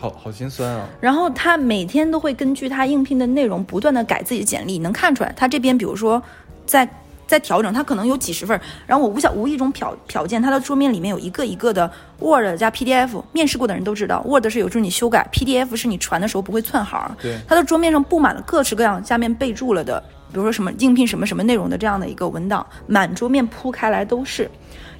[0.00, 0.88] 好好心酸啊。
[0.98, 6.22] 然后他每天都会根据他应聘的内容不断的改自己的简历，能看出来他这边比如说
[6.64, 6.88] 在
[7.26, 17.14] 在调整，他可能有几十份，然后我无小无意中瞟瞟见他的桌面里面有一个一个的 Word 加 PDF，面试过的人都知道，Word 是有助你修改，PDF 是你传的时候不会窜行。
[17.20, 24.50] 对他的桌面上布满了各式各样下面备注了的，比如说什么应聘什么什么内容的这样的一个文档，满桌面铺开来都是。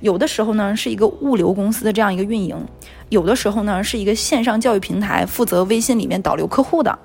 [0.00, 2.56] 有的时候呢是一个物流公司的这样一个运营，
[3.10, 6.98] 有的时候呢是一个线上教育平台负责微信里面导流客户的，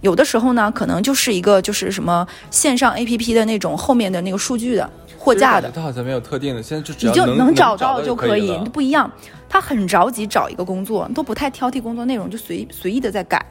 [0.00, 4.88] 有的时候呢可能就是一个就是什么线上 APP 的那种后面的那个数据的
[5.18, 9.10] 货架的，他好像没有特定的，现在就只要你就能找到到就可以，了不一样。
[9.48, 13.44] 他很着急找一个工作，都不太挑剔工作内容，就随随意的在改。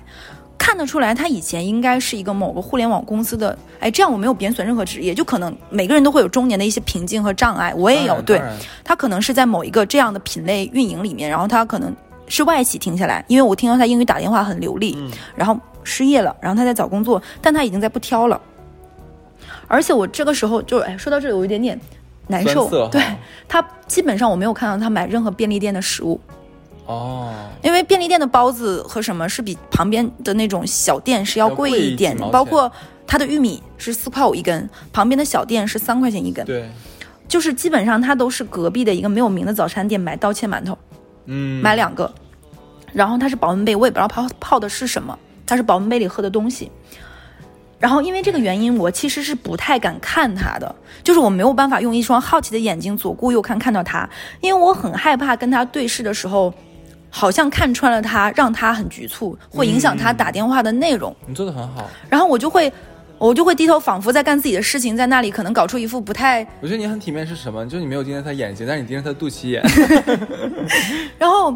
[0.61, 8.21] 看得出来，他以前应该是一个某个互联网公司的，哎，这样我没有贬损任何职业，就可能每个人都会有中年的一些瓶颈和障碍，我也有。
[8.21, 8.39] 对
[8.83, 11.91] 他可能是在某一个这样的品类运营里面，然后他可能
[12.27, 18.39] 是外企停下来，因为我听到他英语打电话很流利，嗯然后失业了，然后他在找工作，但他已经在不挑了。
[19.67, 21.79] 而且我这个时候就哎，说到这里我有一点点
[22.27, 23.01] 难受，对
[23.47, 26.21] 他基本上我没有看到他买任何便利店的食物，
[26.85, 32.69] 哦，因为便利店的包子和什么是比旁边的那种小店是要贵一点包括
[33.07, 36.69] 它的玉米是四块五一根，旁边的小店是三块钱一根，对，
[37.27, 40.77] 就是基本上它都是隔壁的一个没有名的早餐店买刀切馒头，
[41.25, 42.13] 嗯，买两个，
[42.91, 46.71] 然后它是保温杯，我也不知道泡泡的是什么，它是保温杯里喝的东西。
[47.79, 54.07] 然后因为这个原因，我其实是不太敢看它的，就是我没有办法用一双好奇的眼睛左顾右看看到它，
[54.39, 56.53] 因为我很害怕跟他对视的时候，
[57.11, 62.73] 好像看穿了他，让他很局促，会影响他打电话的内容，你做的很好，然后我就会。
[63.21, 67.63] 我就会低头，仿佛在干自己的事情，在那里可能搞出一副不太我觉得你很体面是什么？
[67.67, 69.61] 就是你没有盯着他眼睛，但是你盯着他的肚脐眼。
[71.19, 71.55] 然后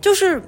[0.00, 0.42] 就是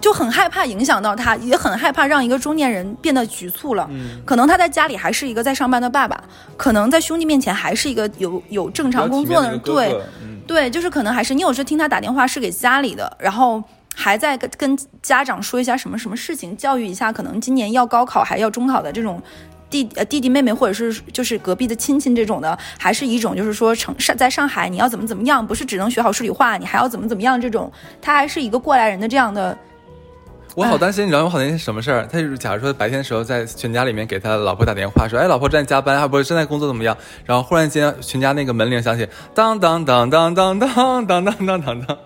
[0.00, 3.86] 就很害怕影响到他，也很害怕让一个中年人变得局促了。
[3.90, 6.22] 嗯可能他在家里还是一个在上班的爸爸，
[6.56, 9.58] 可能在兄弟面前还是一个有有正常工作的人。
[9.60, 10.00] 对
[10.46, 13.62] 对，就是可能还是你有时候听他打电话是给家里的，然后。
[13.92, 19.20] 还在跟跟家长说一下什么什么事情，教育一下可能今年要高考还要中考的这种
[19.68, 29.58] 弟呃弟弟妹妹或者是就是隔壁的亲戚这种的，还是一种就是说成上在上海你要怎么怎么样，不是只能学好数理化，你还要怎么怎么样这种，他还是一个过来人的这样的。
[30.56, 32.08] 我好担心，你知道我好担心什么事儿？
[32.10, 41.98] 他就是假如说白天的时候在全家里面给他老婆打电话，说：“哎，老婆正在加班，还不是正在工作怎么样？”然后忽然间全家那个门铃响起，当当当当当当当当当当当。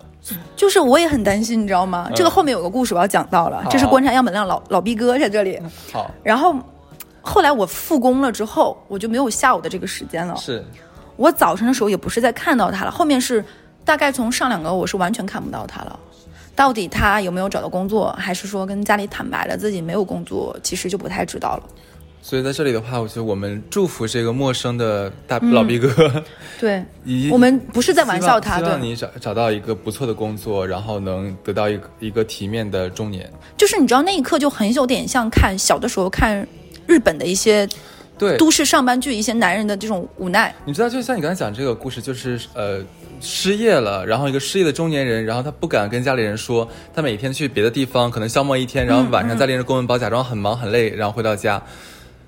[0.55, 2.09] 就是我也很担心，你知道吗？
[2.15, 5.59] 这个后面有个故事我要讲到了，这是观察样本量老老毕哥在这里。
[5.91, 6.55] 好，然后
[7.21, 10.35] 后来我复工了之后，我就没有下午的这个时间了。
[10.37, 10.63] 是
[11.15, 13.43] 我早晨的时候也不是在看到他了，后面是
[13.83, 15.99] 大概从上两个我是完全看不到他了。
[16.55, 21.63] 到底他有没有找到工作，还是说跟家里坦白了自己没有工作，其实就不太知道了。
[22.21, 26.23] 所以在这里的话，我觉得我们祝福这个陌生的大老毕哥，
[26.59, 26.83] 对，
[27.29, 33.31] 我们不是在玩笑他，对，希望你找找到一个不错的工作，然后能得到一个一个体面的中年。
[33.55, 36.47] 就是你知道那一刻就很有点像看小的时候看
[36.87, 37.69] 日本的一些
[38.17, 40.51] 对，都市上班剧，一些男人的这种无奈。
[40.65, 42.81] 你知道，就像你刚才讲这个故事，就是呃，
[43.25, 51.61] 失业了，然后一个失业的中年人，然后他不敢跟家里人说，他每天去别的地方，可能消磨一天，然后晚上再拎着公文包，假装很忙很累，然后回到家。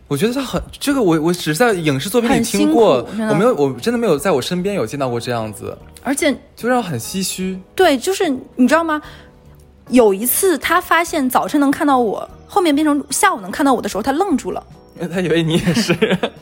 [0.07, 7.59] 我觉得他很这个我我只是在影视作品里听过我没有我真的没有在我身边有见到过这样子，而且就让我很唏嘘。
[7.75, 9.01] 对，就是你知道吗？
[9.89, 14.65] 有一次他发现早晨能看到我，后面变成下午能看到我的时候，他愣住了。
[15.11, 15.93] 他以为你也是，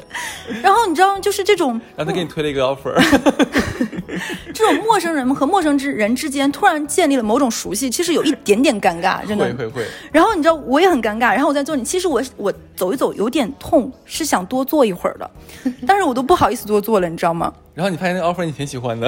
[0.61, 2.93] 然后你知道，就是这种然后他给你推了一个 offer，
[4.53, 9.45] 这种陌生人和陌生之人之间突然建立了某种熟悉，其实有一点点尴尬，真的。
[9.45, 9.53] 会。
[9.53, 9.67] 会。
[9.67, 15.29] 会，然后你知道我也很尴尬，然后我在做你，其实我我走一走有点痛，是想多坐一会儿的，
[15.85, 17.51] 但是我都不好意思多坐了，你知道吗？
[17.73, 19.07] 然后你发现那个 offer 你挺喜欢的，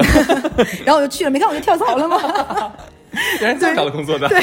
[0.84, 2.72] 然后我就去了，没看我就跳槽了吗？
[3.40, 4.42] 原来这样找的工作的，对。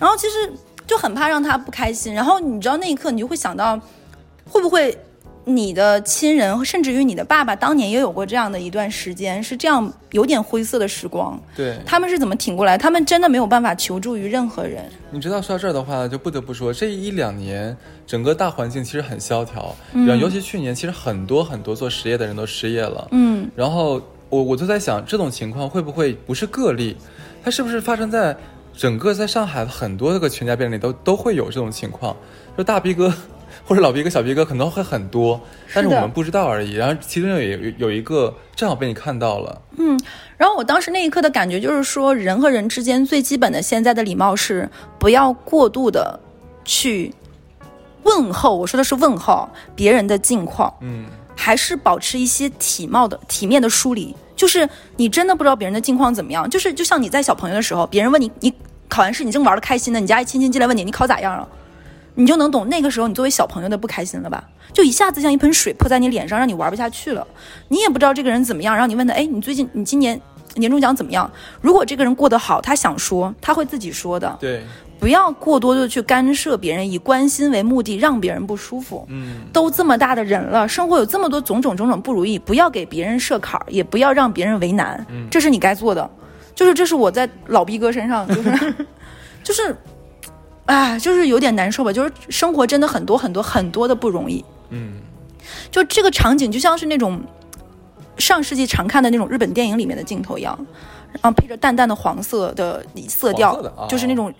[0.00, 0.50] 然后其实
[0.86, 3.80] 就很怕让他不开心，然后你知道那一刻你就会想到，
[4.48, 4.96] 会不会
[5.46, 11.78] 你的亲人，甚至于你的爸爸当年也有过这样的一段时间，是这样有点灰色的时光，对。
[11.84, 12.78] 他们是怎么挺过来？
[12.78, 14.84] 他们真的没有办法求助于任何人。
[15.10, 23.08] 你知道说到这儿的话，就不得不说，这一两年整个大环境其实很萧条，嗯然后尤其去年，其实很多很多做实业的人都失业了。
[23.10, 26.96] 嗯，然后我我就在想，这种情况会不会不是个例？
[27.44, 28.34] 它是不是发生在
[28.76, 32.16] 整个在上海的很多个全家便利店都都会有这种情况？
[32.56, 33.12] 就大逼哥
[33.66, 35.40] 或者老逼哥、小逼哥可能会很多，
[35.72, 36.74] 但是我们不知道而已。
[36.74, 39.98] 然后其中有有有一个正好被你看到了，嗯
[40.36, 46.18] 然后我当时那一刻的感觉就是说，人和人之间最基本的现在的礼貌是不要过度的
[46.64, 47.14] 去
[48.02, 51.06] 问候，我说的是问候别人的近况，嗯，
[51.36, 54.14] 还是保持一些体貌的、体面的疏离。
[54.36, 58.52] 就是你真的不知道别人的近况怎么样，就是就像你在小朋友的时候，别人问你你
[58.88, 61.48] 考完试，你正玩的开心呢，你家一亲戚进来问你你考咋样了，
[62.14, 64.42] 你就能懂那个时候你作为小朋友的不开心了吧？
[64.72, 67.26] 就一下子像一盆水泼在你脸上，让你玩不下去了。
[67.68, 70.20] 你也不知道这个人怎么样，然后你问他，哎，你最近你今年
[70.56, 71.30] 年终奖怎么样？
[71.60, 74.36] 如果这个人过得好，他想说，他会自己说的。
[74.40, 74.64] 对，
[74.98, 79.06] 不要过多的去干涉别人，以关心为目的，让别人不舒服。
[79.08, 86.08] 嗯，都这么大的人了，生活有这么多种种种种不如意，不要给别人设坎儿，也不要让别人为难，这是你该做的。
[86.54, 88.74] 就是这是我在老逼哥身上，就是
[89.42, 89.76] 就是，
[90.66, 91.92] 哎，就是有点难受吧。
[91.92, 94.44] 就是生活真的很多很多很多的不容易。
[94.70, 94.94] 嗯，
[95.70, 97.20] 就这个场景就像是那种
[98.16, 100.56] 上世纪常看的那种日本电影里面的镜头一样，
[101.12, 104.32] 然后配着淡淡的黄色的色调，色的哦就是那种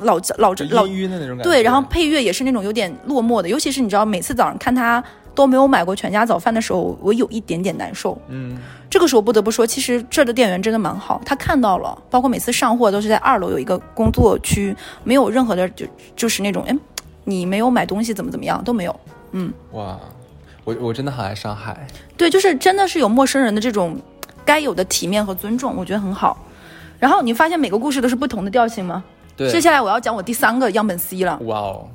[0.00, 1.42] 老老老氤氲的那种感觉。
[1.42, 5.02] 对，然后配乐也是那种有点落寞的，尤其是你知道，每次早上看他
[5.34, 8.20] 都没有买过全家早饭的时候，我有一点点难受。
[8.28, 8.58] 嗯，
[8.90, 16.76] 这个时候不得不说，其实这儿的店员真的蛮好，他看到了，包括每次上货都是在二楼有一个工作区，没有任何的就就是那种，哎，
[17.24, 19.00] 你没有买东西怎么怎么样都没有。
[19.32, 19.98] 嗯哇，
[20.64, 21.86] 我我真的很爱上海。
[22.16, 23.98] 对，就是真的是有陌生人的这种
[24.44, 26.36] 该有的体面和尊重，我觉得很好。
[26.98, 29.02] 然后你发现每个故事都是不同的调性吗？
[29.36, 31.38] 对，接下来我要讲我第三个样本 C 了。
[31.44, 31.88] 哇哦，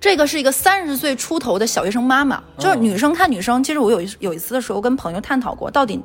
[0.00, 3.62] 这个是一个三十岁出头的小学生妈妈，就是女生看女生。
[3.62, 6.00] 其实我有一有一次的时候跟朋友探讨过，到底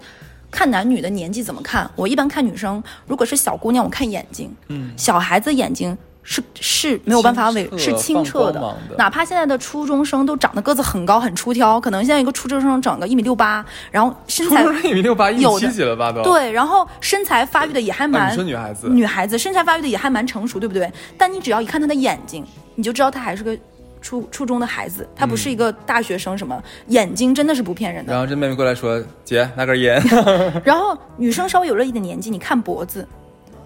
[0.51, 1.89] 看男女的年纪怎么看。
[1.95, 20.91] 我一般看女生，如果是小姑娘，我看眼睛，嗯，小孩子眼睛是是没有办法伪是清澈的哪怕现在的初中生都长得个子很高很出挑，可能现在一个初中生长个一米六八，然后身材一米六八，一米有的七几了吧都？，对，然后身材发育的也还啊，蛮女孩子，女孩子身材发育的也还蛮成熟，对不对？
[21.17, 23.57] 但你只要一看她的眼睛，你就知道她还是个
[24.01, 28.13] 初初中的孩子，她不是一个大学生什么，眼睛真的是不骗人的。
[28.13, 29.99] 然后这妹妹过来说：“姐，拿根烟。
[30.63, 33.07] 然后女生稍微有了一点年纪，你看脖子，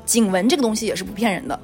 [0.05, 1.59] 颈纹这个东西也是不骗人的。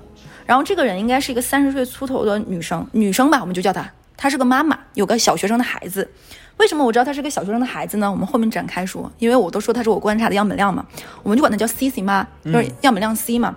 [0.50, 6.10] 然后这个人应该是一个三十岁出头的女生，女生吧，我们就叫她，她是个妈妈，有个小学生的孩子。
[6.58, 8.10] 为什么我知道她是个小学生的孩子呢？
[8.10, 10.84] 我们后面展开说，因为我都说她是我观察的样本量嘛，
[11.22, 13.56] 我们就管她叫 C C 妈，就是样本量 C 嘛。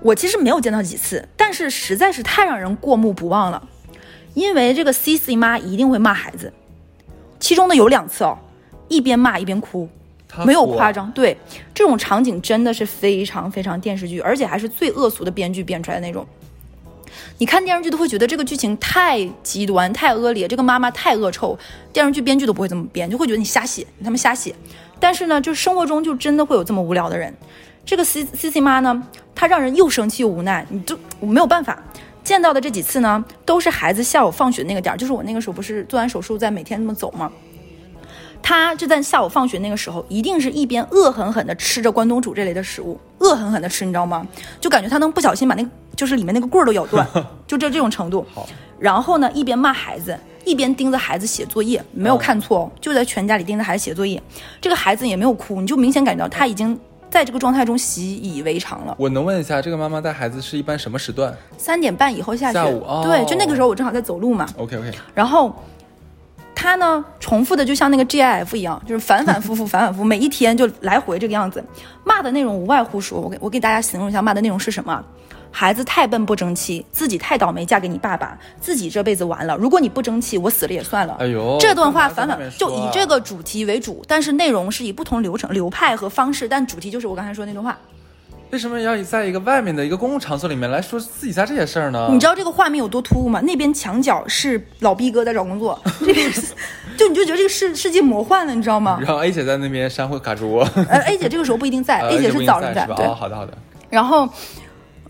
[0.00, 3.62] 我其实没有见到几次，但是实在是太让人过目不忘了，
[4.32, 6.54] 因为这个 C C 妈一定会骂孩子，
[7.38, 8.38] 其中的有两次哦，
[8.88, 9.86] 一边骂一边哭。”
[10.44, 11.36] 没有夸张，对
[11.74, 16.26] 这种场景真的是非常非常电视剧，而且还是最恶俗的编剧编出来的那种。
[17.38, 21.58] 你看电视剧都会觉得这个剧情太极端、太恶劣，这个妈妈太恶臭，
[21.92, 24.54] 电视剧编剧都不会这么编，就会觉得你瞎写，你他妈瞎写。
[25.00, 27.32] 但是呢，就生活中就真的会有这么无聊的人。
[27.84, 29.02] 这个 C C C 妈呢，
[29.34, 31.82] 她让人又生气又无奈，你就没有办法。
[32.22, 37.32] 见到的这几次呢，都是孩子下午放学那个点儿，就是我那个时候不是做完手术在每天那么走吗？
[38.42, 44.26] 他就在下午放学那个时候，一定是一边恶狠狠地吃着关东煮这类的食物，恶狠狠地吃，你知道吗？
[44.60, 47.06] 就感觉他能不小心把那个就是里面那个棍儿都咬断，
[47.46, 48.24] 就这这种程度。
[48.32, 48.46] 好，
[48.78, 54.22] 然后呢，一边骂孩子，一边盯着孩子写作业，没有看错哦，就在全家里盯着孩子写作业。
[54.60, 56.78] 这个孩子也没有哭，你就明显感觉到他已经
[57.10, 58.94] 在这个状态中习以为常了。
[58.98, 64.48] 我能问一下，这个妈妈带孩子是一般什么时段三点半以后下去，下午哦对，就那个时候我正好在走路嘛。
[64.56, 65.54] ？OK OK，然后
[66.68, 71.64] 他呢，重复的就像那个 GIF 一样，就是反反复复、反反复复，每一天就来回这个样子。
[72.04, 75.02] 骂的内容无外乎说，我给我给大家形容一下骂的内容是什么。
[75.50, 79.56] 孩子太笨不争气，自己太倒霉，嫁给你爸爸，自己这辈子完了。
[79.56, 81.16] 如果你不争气，我死了也算了。
[81.20, 87.78] 哎呦，这段话反反就以这个主题为主，但是内容是以不同流程、流派和方式，但主题就是我刚才说的那段话。
[88.50, 92.08] 为什么要在一个外面的一个公共场所里面来说自己家这些事儿呢？
[92.10, 93.40] 你知道这个画面有多突兀吗？
[93.42, 96.54] 那边墙角是老逼哥在找工作， 这边是
[96.96, 98.98] 就你就觉得这个世世界魔幻了，你知道吗？
[99.02, 102.86] 然后 A 姐在那边扇会卡住我呃，A 姐这个时候不一定在呃，A 姐是早上在？
[102.96, 103.14] 对哦，。
[103.14, 103.52] 好的好的。
[103.90, 104.28] 然后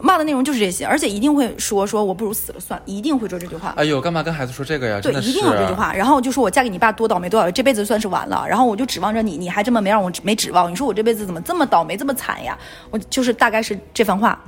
[0.00, 3.74] 骂的内容就是这些，而且一定会说说我不如死了算了，一定会说这句话。
[3.76, 5.00] 哎呦，干嘛跟孩子说这个呀？
[5.00, 5.92] 对一定有这句话。
[5.92, 8.46] 然后就说我嫁给你爸多倒霉多倒霉，这辈子算是完了。
[8.48, 10.70] 然后我就指望着你，你还这么没让我没指望。
[10.70, 12.56] 你说我这辈子怎么这么倒霉，这么惨呀？
[12.90, 14.38] 我就是大概是这番话。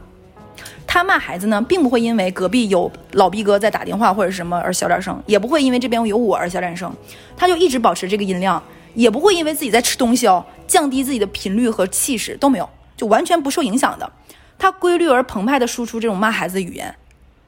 [0.87, 6.93] 他骂孩子呢，并不会因为隔壁有老逼哥在打电话或者什么而小点声，也不会因为这边有我而小点声，
[7.37, 8.63] 他就一直保持这个音量，
[8.95, 14.13] 也不会因为自己在吃东西哦，降低自己的频率和气势都没有，就完全不受影响的。
[14.61, 16.95] 他规律而澎湃地输出这种骂孩子的语言，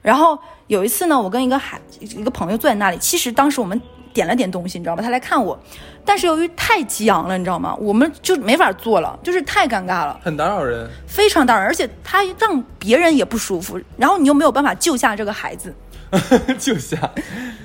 [0.00, 3.80] 然后有一次呢，我跟一个孩一个朋友坐在那里，其实当时我们
[4.14, 5.02] 点了点东西，你知道吧？
[5.02, 5.56] 他来看我，
[6.04, 7.76] 但是由于太激昂了，你知道吗？
[7.78, 10.88] 我们就没法坐了，就是太尴尬了，很打扰人。
[11.06, 15.74] 非常打扰，而且他让别人也不舒服，然后你又没有办法救下这个孩子。
[16.58, 17.10] 救下，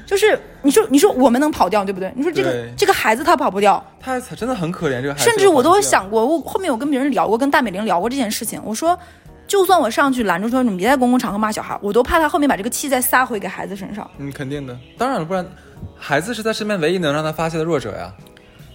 [0.05, 2.09] 就是你说你说我们能跑掉对不对？
[2.15, 5.25] 你说这个这个孩子他跑不掉，他真的很可怜，这个孩子。
[5.25, 8.61] 甚至我都有想过，我后面我跟别人聊过，跟大美玲聊过这件事情。
[8.63, 8.97] 我说，
[9.47, 14.09] 就算我上去拦住说你们别在公共场合骂小孩，我都怕他后面把这个气再撒回给孩子身上。
[14.17, 15.45] 嗯，肯定的，当然了，不然
[15.97, 18.13] 孩子是在身边唯一能让他发泄的弱者呀。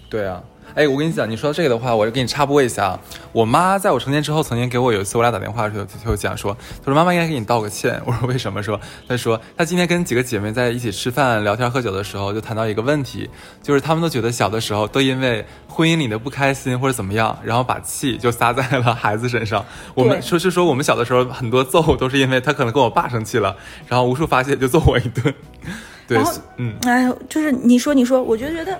[0.08, 0.42] 对啊，
[0.74, 3.00] 哎，我跟你讲，你说到这个的话，我就给你插播一下啊。
[3.32, 8.00] 我妈在我成年之后，曾经给我有一次我俩打电话的时候，就讲说，她说妈妈应该给你道个歉。
[8.06, 8.62] 我说为什么？
[8.62, 13.28] 说她说她今天跟几个姐妹在一起吃饭、聊天、喝酒的时候，就谈到一个问题，
[13.62, 19.64] 就是她们都觉得小的时候都因为婚姻里的不开心或者怎么样，然后把气就撒在了孩子身上。
[19.94, 23.54] 我们说是说我们小的时候很多揍都是因为她可能跟我爸生气了，
[23.86, 25.34] 然后无处发泄就揍我一顿。
[26.08, 26.74] 对然后，嗯。
[26.82, 28.78] 哎，就是你说你说，我就觉得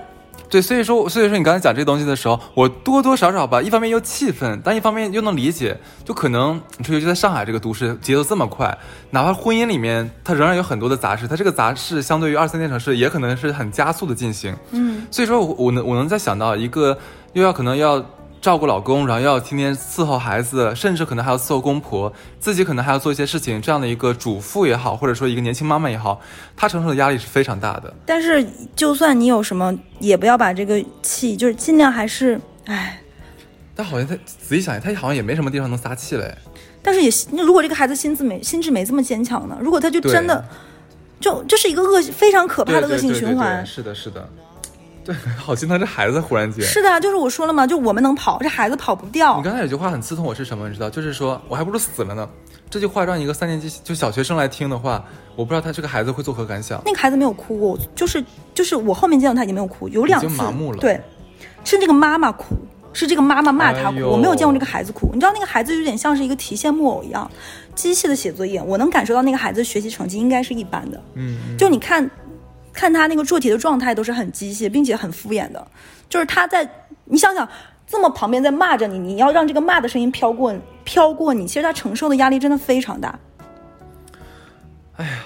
[0.53, 8.77] 对，所以说，所以说你刚才讲这个东西的时候，我多多少少吧，一方面又气愤，但一方面又能理解，就可能你说，尤其在上海这个都市，节奏这么快，
[9.09, 14.55] 哪怕婚姻里面它仍然有很多的杂事，它这个杂事相对于二三线城市也可能是很加速的进行。
[14.69, 16.95] 嗯，所以说我我能我能再想到一个
[17.33, 17.97] 又要可能要
[18.43, 26.19] 照顾老公，然后要天天伺候孩子，甚至可能还要伺候公婆，自己可能还要做一些事情，这样的一个主妇也好，或者说一个年轻妈妈也好，
[26.57, 27.93] 她承受的压力是非常大的。
[28.05, 33.01] 但是就算你有什么，也不要把这个气，就是尽量还是，哎，
[33.73, 36.37] 但好像他仔细想，他好像也没什么地方能撒气嘞。
[36.81, 37.09] 但是也
[37.41, 39.57] 如果这个孩子心智没心智没这么坚强呢？
[39.61, 40.43] 如果他就真的，
[41.21, 43.65] 就这是一个恶非常可怕的恶性循环对。
[43.65, 44.27] 是的，是的。
[45.03, 46.65] 对，好心疼这孩子，忽然间。
[46.65, 49.43] 是的，就是我说了嘛，就我们能跑，这孩子跑不掉你。
[49.43, 50.67] 刚才有句话很刺痛我是什么？
[50.69, 52.27] 你知道，就是说我还不如死了呢。
[52.69, 55.03] 这句话让一个三年级就小学生来听的话，
[55.35, 56.81] 我不知道他这个孩子会作何感想。
[56.85, 60.99] 那个孩子没有哭过，就是就是我后面见到他已经没有哭，有两次已经麻木了对，
[61.63, 62.55] 是这个妈妈哭，
[62.91, 65.09] 是这个妈妈骂他哭，哎我没有见过这个孩子哭。
[65.13, 67.29] 你知道那个孩子有点像是一个提线木偶一样，
[67.75, 70.99] 机械的写作业，我能感受到那个孩子学习成绩应该是一般的。
[71.13, 72.09] 嗯，嗯就你看，
[72.73, 75.65] 看他那个做题的状态都是很机械，并且很敷衍的。
[76.09, 76.67] 就是他在，
[77.05, 77.47] 你想想，
[77.87, 83.19] 这么旁边在骂着你，你要让这个骂的声音飘过飘过你，其实他承受的压力真的非常大。
[84.97, 85.23] 哎呀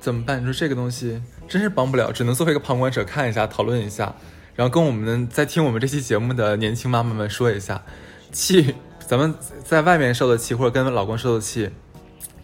[0.00, 0.40] 怎么办？
[0.40, 4.14] 你说这个东西真是帮不了，只能作为一个旁观者看一下，讨论一下，
[4.54, 7.82] 然后跟我们在听我们这期节目的年轻妈妈们说一下，
[8.30, 8.74] 气，
[9.04, 11.68] 咱们在外面受的气，或者跟老公受的气，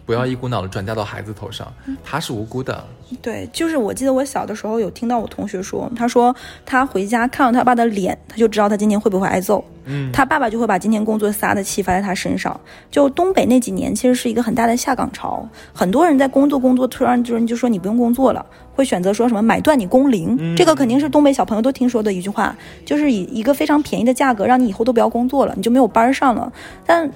[0.05, 1.71] 不要一股脑的转嫁到孩子头上，
[2.03, 2.83] 他是无辜的。
[3.21, 6.35] 对，就是我记得我小的时候有听到我同学说，他说
[6.65, 9.63] 他回家看到他爸的脸，他就知道他今年会不会挨揍。
[9.85, 12.59] 嗯，他爸爸就会把今天工作撒的气发在他身上。
[12.89, 20.55] 就东北那几年，其实是一个很大的下岗潮，很多人在工作工作，突然就是就说你不用工作了，会选择说什么买断你工龄。
[20.55, 26.51] 这个肯定是东北小朋友都听说的一句话，就是以一个非常便宜的价格让你以后都不要工作了，你就没有班儿上了。
[26.85, 27.11] 但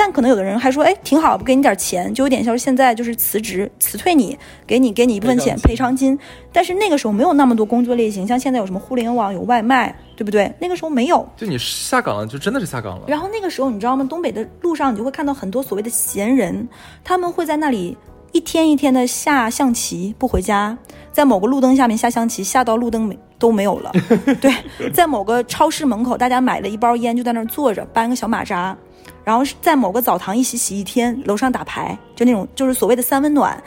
[0.00, 4.34] 但可能有的人还说，哎，挺好，不给你点钱，就有点像是现在就是辞职辞退你，
[4.66, 6.18] 给你给你一部分钱赔赔偿金。
[6.50, 10.50] 但是那个时候没有那么多工作类型，像现在有什么互联网、有外卖，对不对？
[10.58, 11.28] 那个时候没有。
[11.36, 13.04] 就你下岗了，就真的是下岗了。
[13.08, 14.02] 然后那个时候你知道吗？
[14.08, 16.66] 东北的路上你就会看到很多所谓的闲人，
[17.04, 17.94] 他们会在那里
[18.32, 20.74] 一天一天的下象棋不回家，
[21.12, 23.92] 在某个路灯下面下象棋，下到路灯没都没有了。
[24.40, 24.50] 对，
[24.94, 28.74] 在某个超市门口，大家买了一包烟就在那儿坐着，搬个小马扎。
[29.24, 33.62] 然后是在某个澡堂一洗洗一天，楼上打牌，就那种就是所谓的三温暖，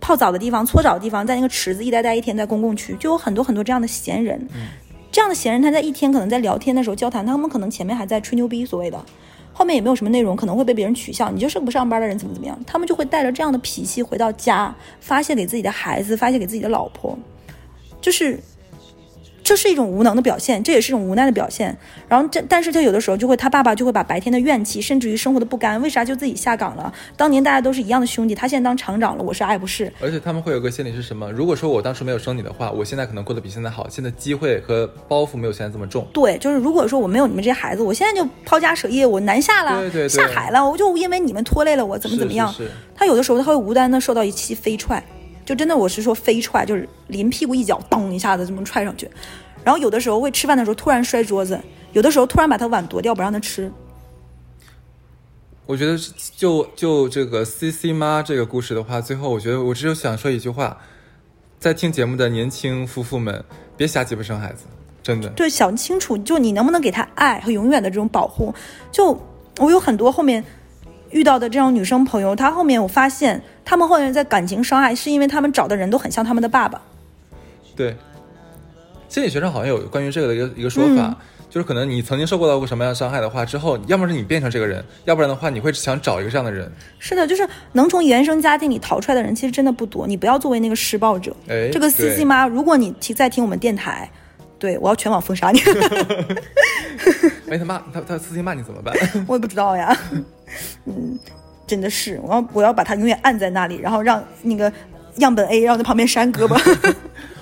[0.00, 4.46] 泡澡的地方、搓澡的地方，在那个池子一待待一天，在公共区就有很多很多这样的闲人。
[5.10, 8.98] 这样的闲人，他在一天可能在聊天的时候交谈，他们可能前面还在吹牛逼，所谓的，
[9.52, 12.58] 后面也没有什么内容，可能会被别人取笑，你就是个不上班的人，怎么怎么样？
[12.66, 17.18] 他们就会带着这样的脾气回到家，发泄给自己的孩子，发泄给自己的老婆，
[18.00, 18.38] 就是。
[19.44, 21.76] 这是一种无能的表现，这也是一种无奈的表现。
[22.08, 26.92] 然后这，但是他有的时候就会，他爸爸就会把白天的怨气，甚至于生活的不甘，为啥就自己下岗了？
[27.16, 29.92] 当年大家都是一样的兄弟，他现在当厂长了，我是爱不是？
[30.00, 31.30] 而且他们会有个心理是什么？
[31.32, 36.06] 如果说我当时没有生你的话，我现在可能过得比现在好，现在机会和包袱没有现在这么重。
[36.12, 42.50] 对，就是如果说我没有你们这些孩子，我现在就抛家舍业，我南下了，对对对下海了，我就因为你们拖累了我，怎么怎么样？
[42.52, 45.02] 是是是他有的时候他会无端的受到一记飞踹，
[45.44, 49.10] 就真的我是说飞踹，就是临屁股一脚，咚一下子这么踹上去。
[49.64, 51.60] 然后有的时候会吃饭的时候突然摔桌子，
[51.92, 53.70] 有的时候突然把他碗夺掉不让他吃。
[55.66, 55.96] 我觉得
[56.36, 60.76] 就就这个 C C 妈这个故事的话，最后我觉得我只有想说一句话，
[61.60, 63.44] 在听节目的年轻夫妇们，
[63.76, 64.64] 别瞎鸡巴生孩子，
[65.02, 65.28] 真的。
[65.30, 68.52] 对，想清楚，就你能不能给他爱和永远的这种保护。
[68.90, 69.16] 就
[69.58, 70.44] 我有很多后面
[71.12, 76.80] 遇到的这种女生朋友，她后面我发现，她们后面在感情伤害，是因为她们找的人都很像他们的爸爸。
[77.76, 77.96] 对，
[79.08, 81.16] 心理学上好像有关于这个的一个一个说法，嗯
[81.52, 86.72] 就是可能你曾经受过到过什么样的伤害的话，之后要么是你变成这个人，要不然的话你会想找一个这样的人。
[86.98, 90.06] 是的，就是能从原生家庭里逃出来的人，其实真的不多。
[90.06, 91.36] 你不要作为那个施暴者。
[91.48, 92.24] 哎，这个司机对？
[92.24, 94.10] 妈，如果你听在听我们电台，
[94.62, 95.58] 对我要全网封杀你，
[97.50, 98.94] 哎，他骂他他私信骂你怎么办？
[99.26, 99.92] 我也不知道呀。
[100.84, 101.18] 嗯，
[101.66, 104.72] 真的是，我要我要把他永远按在那里，然后让那个
[105.16, 106.94] 样本 A 让在旁边扇胳膊。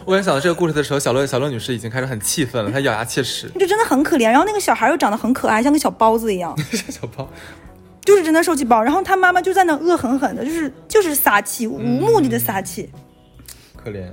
[0.06, 3.50] 我刚想到这个故事的时候，小乐小乐女士已经开始很气愤了，她咬牙切齿。
[3.58, 4.30] 就真的很可怜。
[4.30, 6.56] 然后那个小孩又长得很可爱，像个小包子一样，
[6.88, 7.28] 小包，
[8.02, 8.82] 就是真的受气包。
[8.82, 12.88] 然后他妈妈就在那恶狠狠的，就是就是撒气，无目的的撒气。
[13.76, 14.10] 可怜。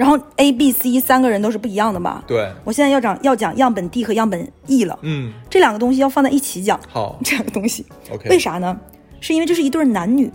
[0.00, 2.24] 然后 A、B、C 三个人都是不一样的吧？
[2.26, 6.80] 对，我现在要讲要讲样本 D 和样本 E 了，嗯，这两个东西要放在一起讲。
[6.88, 8.30] 好 这两个东西，OK。
[8.30, 8.74] 为啥呢？
[9.20, 10.32] 是因为这是一对男女，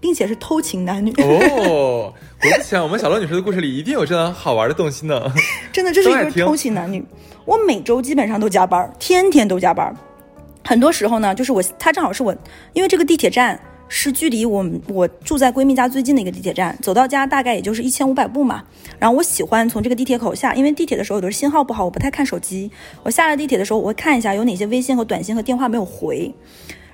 [0.00, 1.12] 并且是偷情男女。
[1.18, 5.32] 哦，我不想，我们小乐女士的故事里一定有这样好玩的东西呢。
[5.72, 7.04] 真的，这是一对偷情男女。
[7.44, 9.94] 我每周基本上都加班，天天都加班。
[10.64, 12.34] 很多时候呢，就是我，他正好是我，
[12.72, 18.64] 因为这个地铁站是距离我我住在闺蜜家最近的一个地铁站，走到家大概也就是一千五百步嘛。
[18.98, 22.70] 然后我喜欢从这个地铁口下，因为地铁的时候有的是信号不好，我不太看手机。
[23.02, 26.32] 我下了地铁的时候，我会看一下有哪些微信和短信和电话没有回。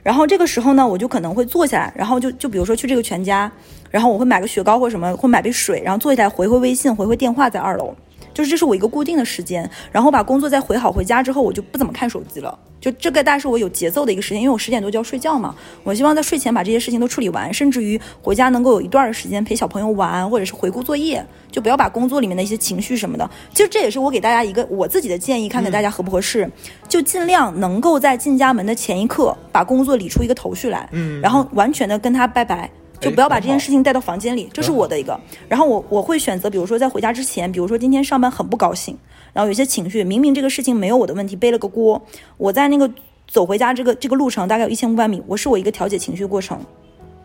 [0.03, 3.51] 然后这个时候呢，我就可能会坐下来，然后就就比如说去这个全家，
[3.91, 7.95] 然后我会买个雪糕或什么，会买杯水，然后坐下来回回微信，回回电话，在二楼。
[8.35, 12.59] 就是这是我一个固定的时间，然后把工作再回好，回家之后我就不怎么看手机了。
[12.81, 15.55] 就这个大概是我有节奏的一个时间，因为我十点多就要睡觉嘛。
[15.85, 23.31] 我希望在睡前把这些事情都处理完，甚至于回家能够有一段的时间陪小朋友玩，或者是回顾作业，就不要把工作里面的一些情绪什么的。
[23.55, 26.51] 其实这也是我给大家一个我自己的建议，看看大家合不合适。
[26.89, 32.69] 就尽量能够在进家门的前一刻把工作理出一个头绪来，嗯然后完全的跟他拜拜。
[33.03, 35.19] 就不要把这件事情带到房间里，这是我的一个。
[35.49, 38.97] 然后我我会选择，比如说在回家之前，比如说今天上班很不高兴，
[39.33, 42.01] 然后有些情绪，明明这个事情没有我的问题，背了个锅。
[42.39, 42.89] 我在那个
[43.27, 46.59] 走回家这个这个路程大概有一千五百米，我是我一个调节情绪过程，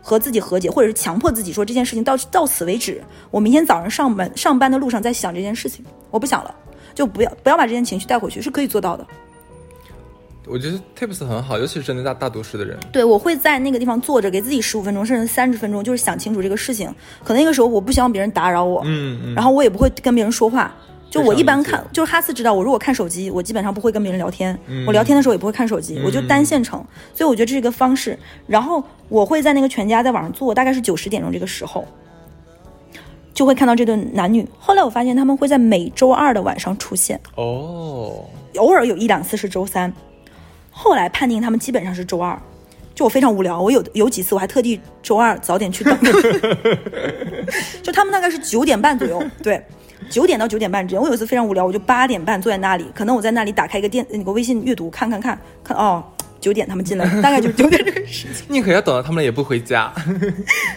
[0.02, 3.02] 和自己和解，或者是强迫自己说这件事情到到此为止。
[3.30, 6.54] 我明天早上上班上班的路上在想这件事情，我不想了，
[6.94, 9.06] 就不要不要把这件情绪带回去，是可以做到的。
[10.48, 12.78] 我觉得 tips 很好，尤其是针对大大都市的人。
[12.90, 16.88] 对，我会在那个地方坐着，给自己十五分钟甚至三十分钟，就是想清楚这个事情。
[17.22, 19.34] 可能那个时候我不希望别人打扰我，嗯嗯。
[19.34, 20.74] 然后我也不会跟别人说话。
[21.10, 24.58] 就我一般，看就是哈斯知道我如果看手机，我基本上不会跟别人聊天。
[24.86, 26.84] 我聊天的时候也不会看手机，我就单线程。
[27.14, 28.18] 所以我觉得这是一个方式。
[28.46, 31.82] 然后我会在那个全家在网上做，大概是九十点钟这个时候，
[33.32, 34.46] 就会看到这对男女。
[34.58, 38.22] 后来我发现他们会在每周二的晚上出现，哦，
[38.56, 39.90] 偶尔有一两次是周三。
[40.80, 42.40] 后来判定他们基本上是周二。
[42.94, 45.96] 就我非常无聊，我有有几次我还特地周二早点去等，
[47.82, 49.60] 就他们大概是九点半左右， 对，
[50.10, 51.00] 九点到九点半之间。
[51.00, 56.02] 我有一次非常无聊，我就八点半坐在那里，可能我在那里打开一个电那个微信阅读，看看看看哦，
[56.40, 58.44] 九点他们进来， 大概就是九点这个时间。
[58.48, 59.92] 宁可要等到他们也不回家。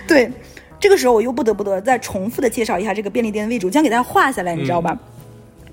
[0.07, 0.31] 对，
[0.79, 4.95] 这个时候我又不得不得再重复的介绍一下这个便利店的位置，我将给大家画下来，你知道吧？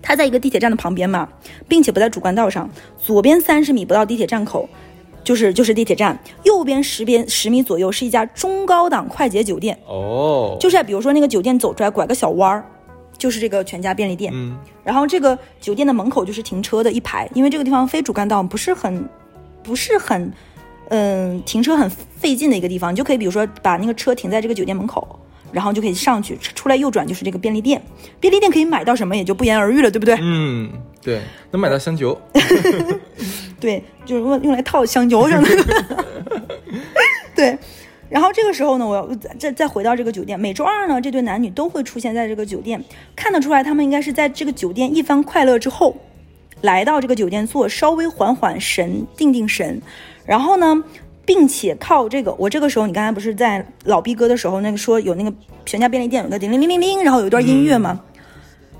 [0.01, 1.29] 它在一个地铁站的旁边嘛，
[1.67, 4.69] 并且不在主干道上，左边三十米不到地铁站口，
[5.25, 12.65] 就是就是地铁站，右边十边十米左右是一家中高档快捷酒店，哦，就是比如说那个酒店走出来拐个小弯儿，
[13.19, 14.57] 就是这个全家便利店，嗯。
[14.85, 19.09] 然后这个酒店的门口就是停车的一排，因为这个地方非主干道，不是很
[19.63, 20.33] 不是很
[20.89, 25.07] 嗯停车很费劲的一个地方，你就可以比如说把那个车停在这个酒店门口。
[25.53, 27.81] 然后就可以上去，出来右转就是这个便利店。
[28.21, 30.17] 便利店可以买到什么，也就不言而喻了，对不对？
[30.21, 30.71] 嗯，
[31.03, 31.21] 对，
[31.51, 32.21] 能买到香酒。
[33.61, 35.49] 对，就是用用来套香蕉上的。
[37.35, 37.59] 对，
[38.09, 40.39] 然后这个时候呢，我要再再回到这个酒店。
[40.39, 42.83] 每周二呢，这对男女都会出现在这个酒店，
[43.17, 45.97] 看得出来他们应该是在这个酒店一番快乐之后，
[46.61, 49.81] 来到这个酒店做稍微缓缓神、定定神，
[50.25, 50.85] 然后呢。
[51.29, 55.31] 并且靠这个，我这个时候，你刚才不是在老逼哥的时候，那个说有那个
[55.67, 58.01] 全家便利店有个叮铃铃铃铃，然后有一段音乐吗？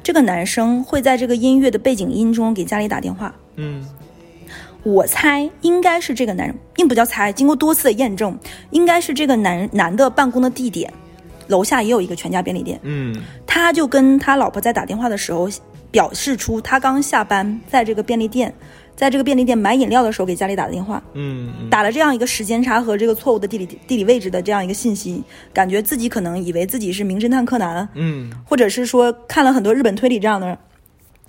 [0.03, 3.87] 这个男生会在这个音乐的背景音中给家里打电话，嗯
[4.83, 8.35] 我猜应该是这个男人，并不叫猜，经过多次的验证，
[8.71, 10.91] 应该是这个男男的办公的地点，
[11.49, 12.81] 楼下也有一个全家便利店。
[12.83, 13.15] 嗯
[13.47, 15.51] 他就跟他老婆在打电话的时候，
[15.91, 18.55] 表示出他刚下班，在这个便利店，
[18.99, 21.71] 在这个便利店买饮料的时候给家里打的电话，嗯嗯。
[21.71, 25.23] 打了这样一个时间差和这个错误的地理地理位置的这样一个信息，
[25.53, 28.29] 感觉自己可能以为自己是名侦探柯南，嗯。
[28.45, 30.59] 或者是说看了很多日本推理这样的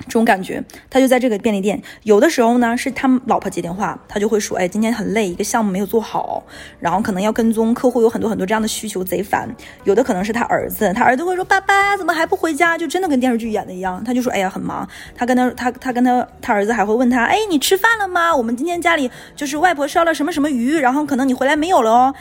[0.06, 1.82] 这种感觉，他就在这个便利店。
[2.04, 6.44] 有的时候呢，是他老婆接电话，他就会说：“哎，今天很累，一个项目没有做好，
[6.80, 9.50] 然后可能要跟踪客户，有很多很多这样的需求，贼烦。”
[9.84, 18.36] 有的可能是他儿子，他儿子会说：“爸爸怎么还不回家？”就真的跟电视剧演的一样，他就说：“哎呀，很忙。”他跟他他他跟他他儿子还会问他：“哎，你吃饭了吗？
[18.36, 22.14] 我们今天家里就是外婆烧了什么什么鱼，然后可能你回来没有了哦。”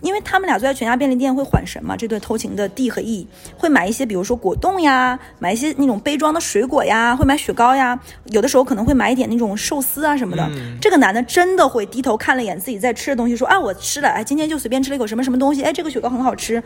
[0.00, 3.26] 因为他们俩坐在全家便利店会缓神嘛，这对偷情的 D 和 E
[3.56, 10.50] 会买一些，比如说果冻呀，买一些那种杯装的水果呀，会买雪糕呀，有的时候可能会买一点那种寿司啊什么的。
[10.80, 16.62] 这个男的真的会低头看了一眼自己在吃的东西，说啊我吃了，哎今天就随便吃了一口什么什么东西，哎这个雪糕很好吃，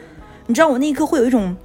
[0.46, 1.56] 你知道我那一刻会有一种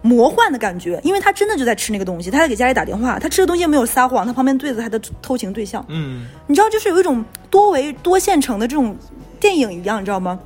[0.00, 8.96] 魔幻的感觉，因为他真的就在吃那个东西，他在给家里打电话，他吃的东西又没有撒谎，他旁边对着他的偷情对象，嗯，你知道就是有一种多维多线程的这种。
[9.40, 10.38] 电影一样，你知道吗？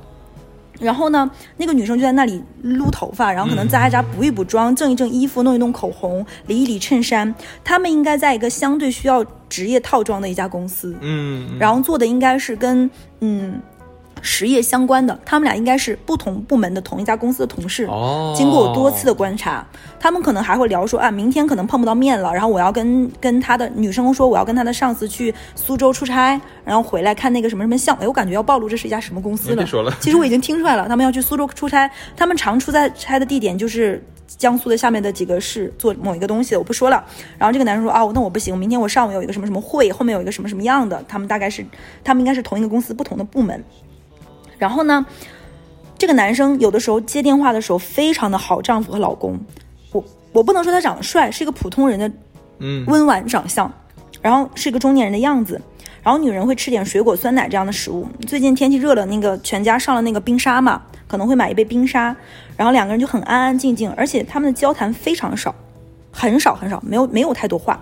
[0.79, 7.33] 然后呢，那个女生就在那里撸头发，然后可能扎一扎、补一补妆、正一正衣服、弄一弄口红、理一理衬衫。
[7.63, 12.89] 他们应该在一个相对需要职业套装的一家公司，嗯，然后做的应该是跟
[13.19, 13.61] 嗯。
[14.21, 17.85] 实业相关的，他们俩应该是不同部门的同一家公司的同事。
[17.85, 19.65] 哦，经过我多次的观察，
[19.99, 28.03] 他们可能还会聊说啊，明天可能碰不到面了，然后我要跟跟他的女生说，我要跟他的上司去苏州出差，然后回来看那个什么什么项目。
[28.03, 29.55] 哎，我感觉要暴露这是一家什么公司了。
[29.61, 37.03] 别说了，其实我已经听出来了，他们要去苏州出差，他们常出差的地点就是江苏的下面的几个市做某一个东西，我不说了。
[37.37, 41.65] 然后这个男生说啊，那我不行，明天我上午有一个什么什么会，后面有一个什么什么样的，他们大概是
[42.03, 43.63] 他们应该是同一个公司不同的部门。
[44.61, 45.03] 然后呢，
[45.97, 49.39] 这个男生有的时候接电话的时候非常的好丈夫和老公，
[49.91, 52.11] 我我不能说他长得帅，是一个普通人的，
[52.59, 53.73] 嗯，温婉长相，
[54.21, 55.59] 然后是一个中年人的样子，
[56.03, 58.07] 然后女人会吃点水果、酸奶这样的食物。
[58.27, 62.15] 最近天气热了，那个全家上了那个冰沙嘛，可能会买一杯冰沙，
[62.55, 65.55] 然后两个人就很安安静静，而且他们的交谈非常少，
[66.11, 67.79] 很少很少，没有没有太多话，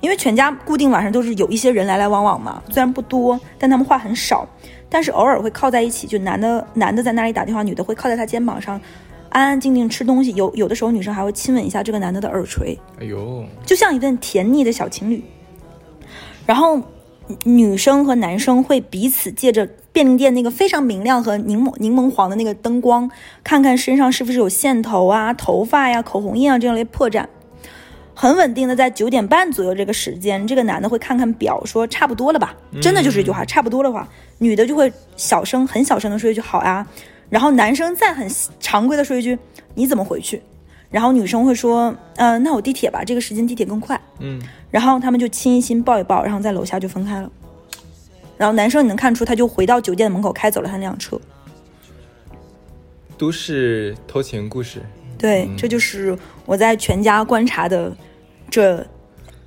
[0.00, 4.48] 因为全家固定晚上都是有一些人来来往往嘛，虽然不多，但他们话很少。
[4.88, 8.80] 但是偶尔会靠在一起，就男的男的在那里打电话，女的会靠在他肩膀上，
[9.28, 10.32] 安安静静吃东西。
[10.32, 15.22] 有有的时候女生还会亲吻一下这个男的的耳垂，哎呦，就像一对甜腻的小情侣。
[16.44, 16.82] 然后
[17.44, 23.08] 女生和男生会彼此借着便利店那个非常明亮和柠檬柠檬黄的那个灯光，
[23.44, 27.24] 看看身上是不是有线头啊、头发呀、口红印啊这样类破绽。
[28.20, 32.54] 很稳定的在九点半左右这个时间，这个男的会看看表，说差不多了吧？
[32.78, 34.06] 真的就是一句话，差不多的话，
[34.36, 36.86] 女的就会小声很小声的说一句好呀，
[37.30, 39.38] 然后男生再很常规的说一句
[39.74, 40.42] 你怎么回去？
[40.90, 43.98] 然后女生会说，嗯，那我地铁吧，这个时间地铁更快。
[44.18, 44.38] 嗯，
[44.70, 47.32] 然后他们就亲一亲抱一抱，然后在楼下就分开了。
[48.36, 51.18] 然后男生你能看出他就回到酒店的门口开走了他那辆车。
[53.16, 54.82] 都市偷情故事。
[55.16, 56.14] 对，这就是
[56.44, 57.90] 我在全家观察的。
[58.50, 58.84] 这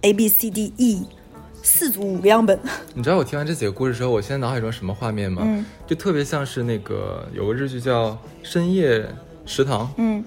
[0.02, 1.06] A B C D E
[1.62, 2.58] 四组五个样本，
[2.94, 5.44] 你知道我听完这几个故事之后，我现在脑海中什么画面吗？
[5.46, 8.12] 嗯，就特别像是那个有个日剧叫
[8.44, 9.06] 《深夜
[9.46, 10.24] 食堂》，嗯，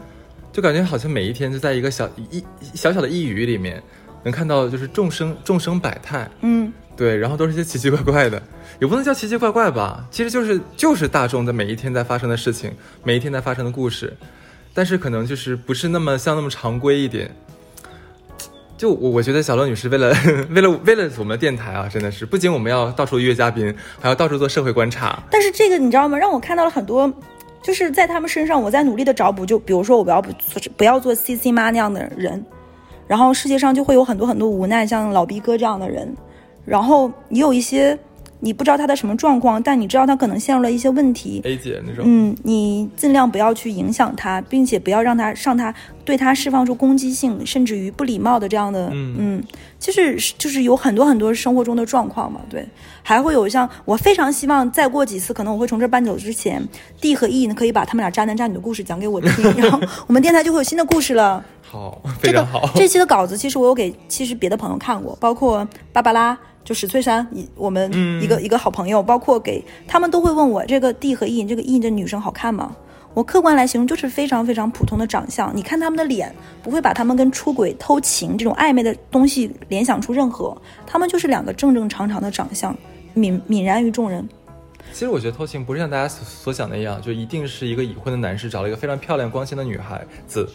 [0.52, 2.42] 就感觉好像每一天就在一个小一
[2.74, 3.82] 小小的一语里面，
[4.22, 8.42] 能看到就是众生众生百态，嗯，对，然后都是些奇奇怪怪的，
[8.80, 12.72] 也不能叫奇奇怪怪吧，其实就是就是大众的每一天在发生的事情，
[13.04, 14.14] 每一天在发生的故事，
[14.72, 17.30] 但是可能就是不是那么像那么常规一点。
[18.76, 20.14] 就我我觉得小乐女士为了
[20.50, 25.18] 为了为了我们的电台啊，真的是不仅我们要到处约嘉宾，还要到处做社会观察。
[25.30, 26.18] 但是这个你知道吗？
[26.18, 27.10] 让我看到了很多，
[27.62, 29.46] 就是在他们身上，我在努力的找补。
[29.46, 30.30] 就比如说，我不要不
[30.76, 32.44] 不要做 C C 妈那样的人，
[33.06, 36.14] 然后世界上就会有很多很多无奈，像老逼哥这样的人，
[36.64, 37.98] 然后也有一些。
[38.40, 41.40] 你不知道他的什么状况，但你知道他可能陷入了一些问题。
[41.44, 45.74] A 姐那种，嗯，你尽量不要去影响他，并且不要让他上他
[46.04, 49.42] 对他释放出攻击性，甚至于不礼貌的这样的，嗯，
[49.78, 52.66] 其实就是有很多很多生活中的状况嘛，对，
[53.02, 56.62] 还会有像我非常希望再过几次，可能我会从这搬走之前
[57.00, 61.44] ，D 和 E 呢可以把他们俩渣男渣女的故事讲给我听， 然后我们电台就会有新的故事了。
[61.70, 62.70] 好， 非常好。
[62.74, 66.36] 这期的稿子其实我有给其实别的朋友看过，包括芭芭拉。
[66.64, 67.88] 就史翠珊，一我们
[68.20, 72.74] 一个一个好朋友，包括给他们都会问我这个 D 和 E，这个 E 这女生好看吗？
[73.14, 75.56] 我客观来形容就是非常非常普通的长相。
[75.56, 82.76] 你看他们的脸，不会把他们跟出轨、偷情这种暧昧的东西联想出任何，他们就是两个正正常常的长相，
[83.14, 84.28] 泯泯然于众人。
[84.92, 90.48] 其实我觉得偷情不是像大家所所想的一样，就一定是一个已婚的男士找了一个非常漂亮光鲜的女孩子。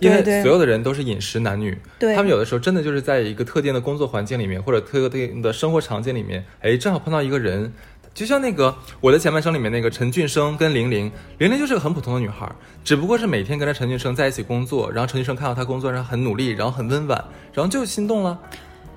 [0.00, 7.72] 因为所有的人都是饮食男女，他们有的时候真的就是在一个特定的工作环境里面，或者特定的生活场景里面，哎，正好碰到一个人，
[8.12, 8.68] 就像那个
[9.00, 12.50] 《我的前半生》里面那个陈俊生跟玲玲，玲玲就是个很普通的女孩，
[12.84, 18.38] 只不过是每天跟着陈俊生在一起工作，然后陈俊生看到她工作上很努力，然后很温婉，然后就心动了。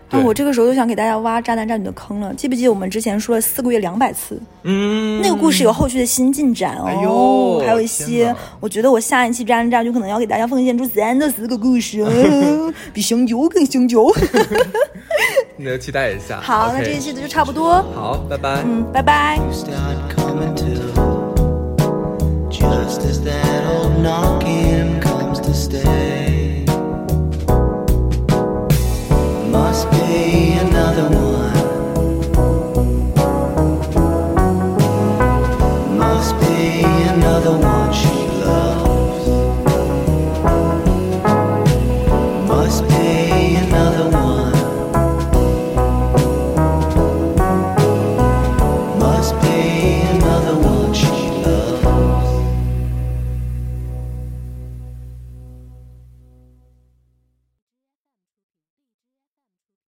[0.10, 2.34] 那我这个时候就想给大家挖渣男渣女的坑了。
[2.34, 4.40] 记不记得我们之前说了四个月两百次？
[4.64, 6.86] 嗯，那个故事有后续的新进展哦。
[6.86, 14.06] 哎呦还有一些，我觉得我下一期渣男渣女可能要给大家奉献出三到四个故事， 哦比香蕉更香蕉。
[15.58, 16.40] 那就期待一下。
[16.40, 17.84] 好，那这一期的就差不多。
[17.94, 18.64] 好，拜拜。
[18.66, 19.38] 嗯，拜拜。
[22.50, 24.44] to just as that old knock
[30.98, 31.27] tão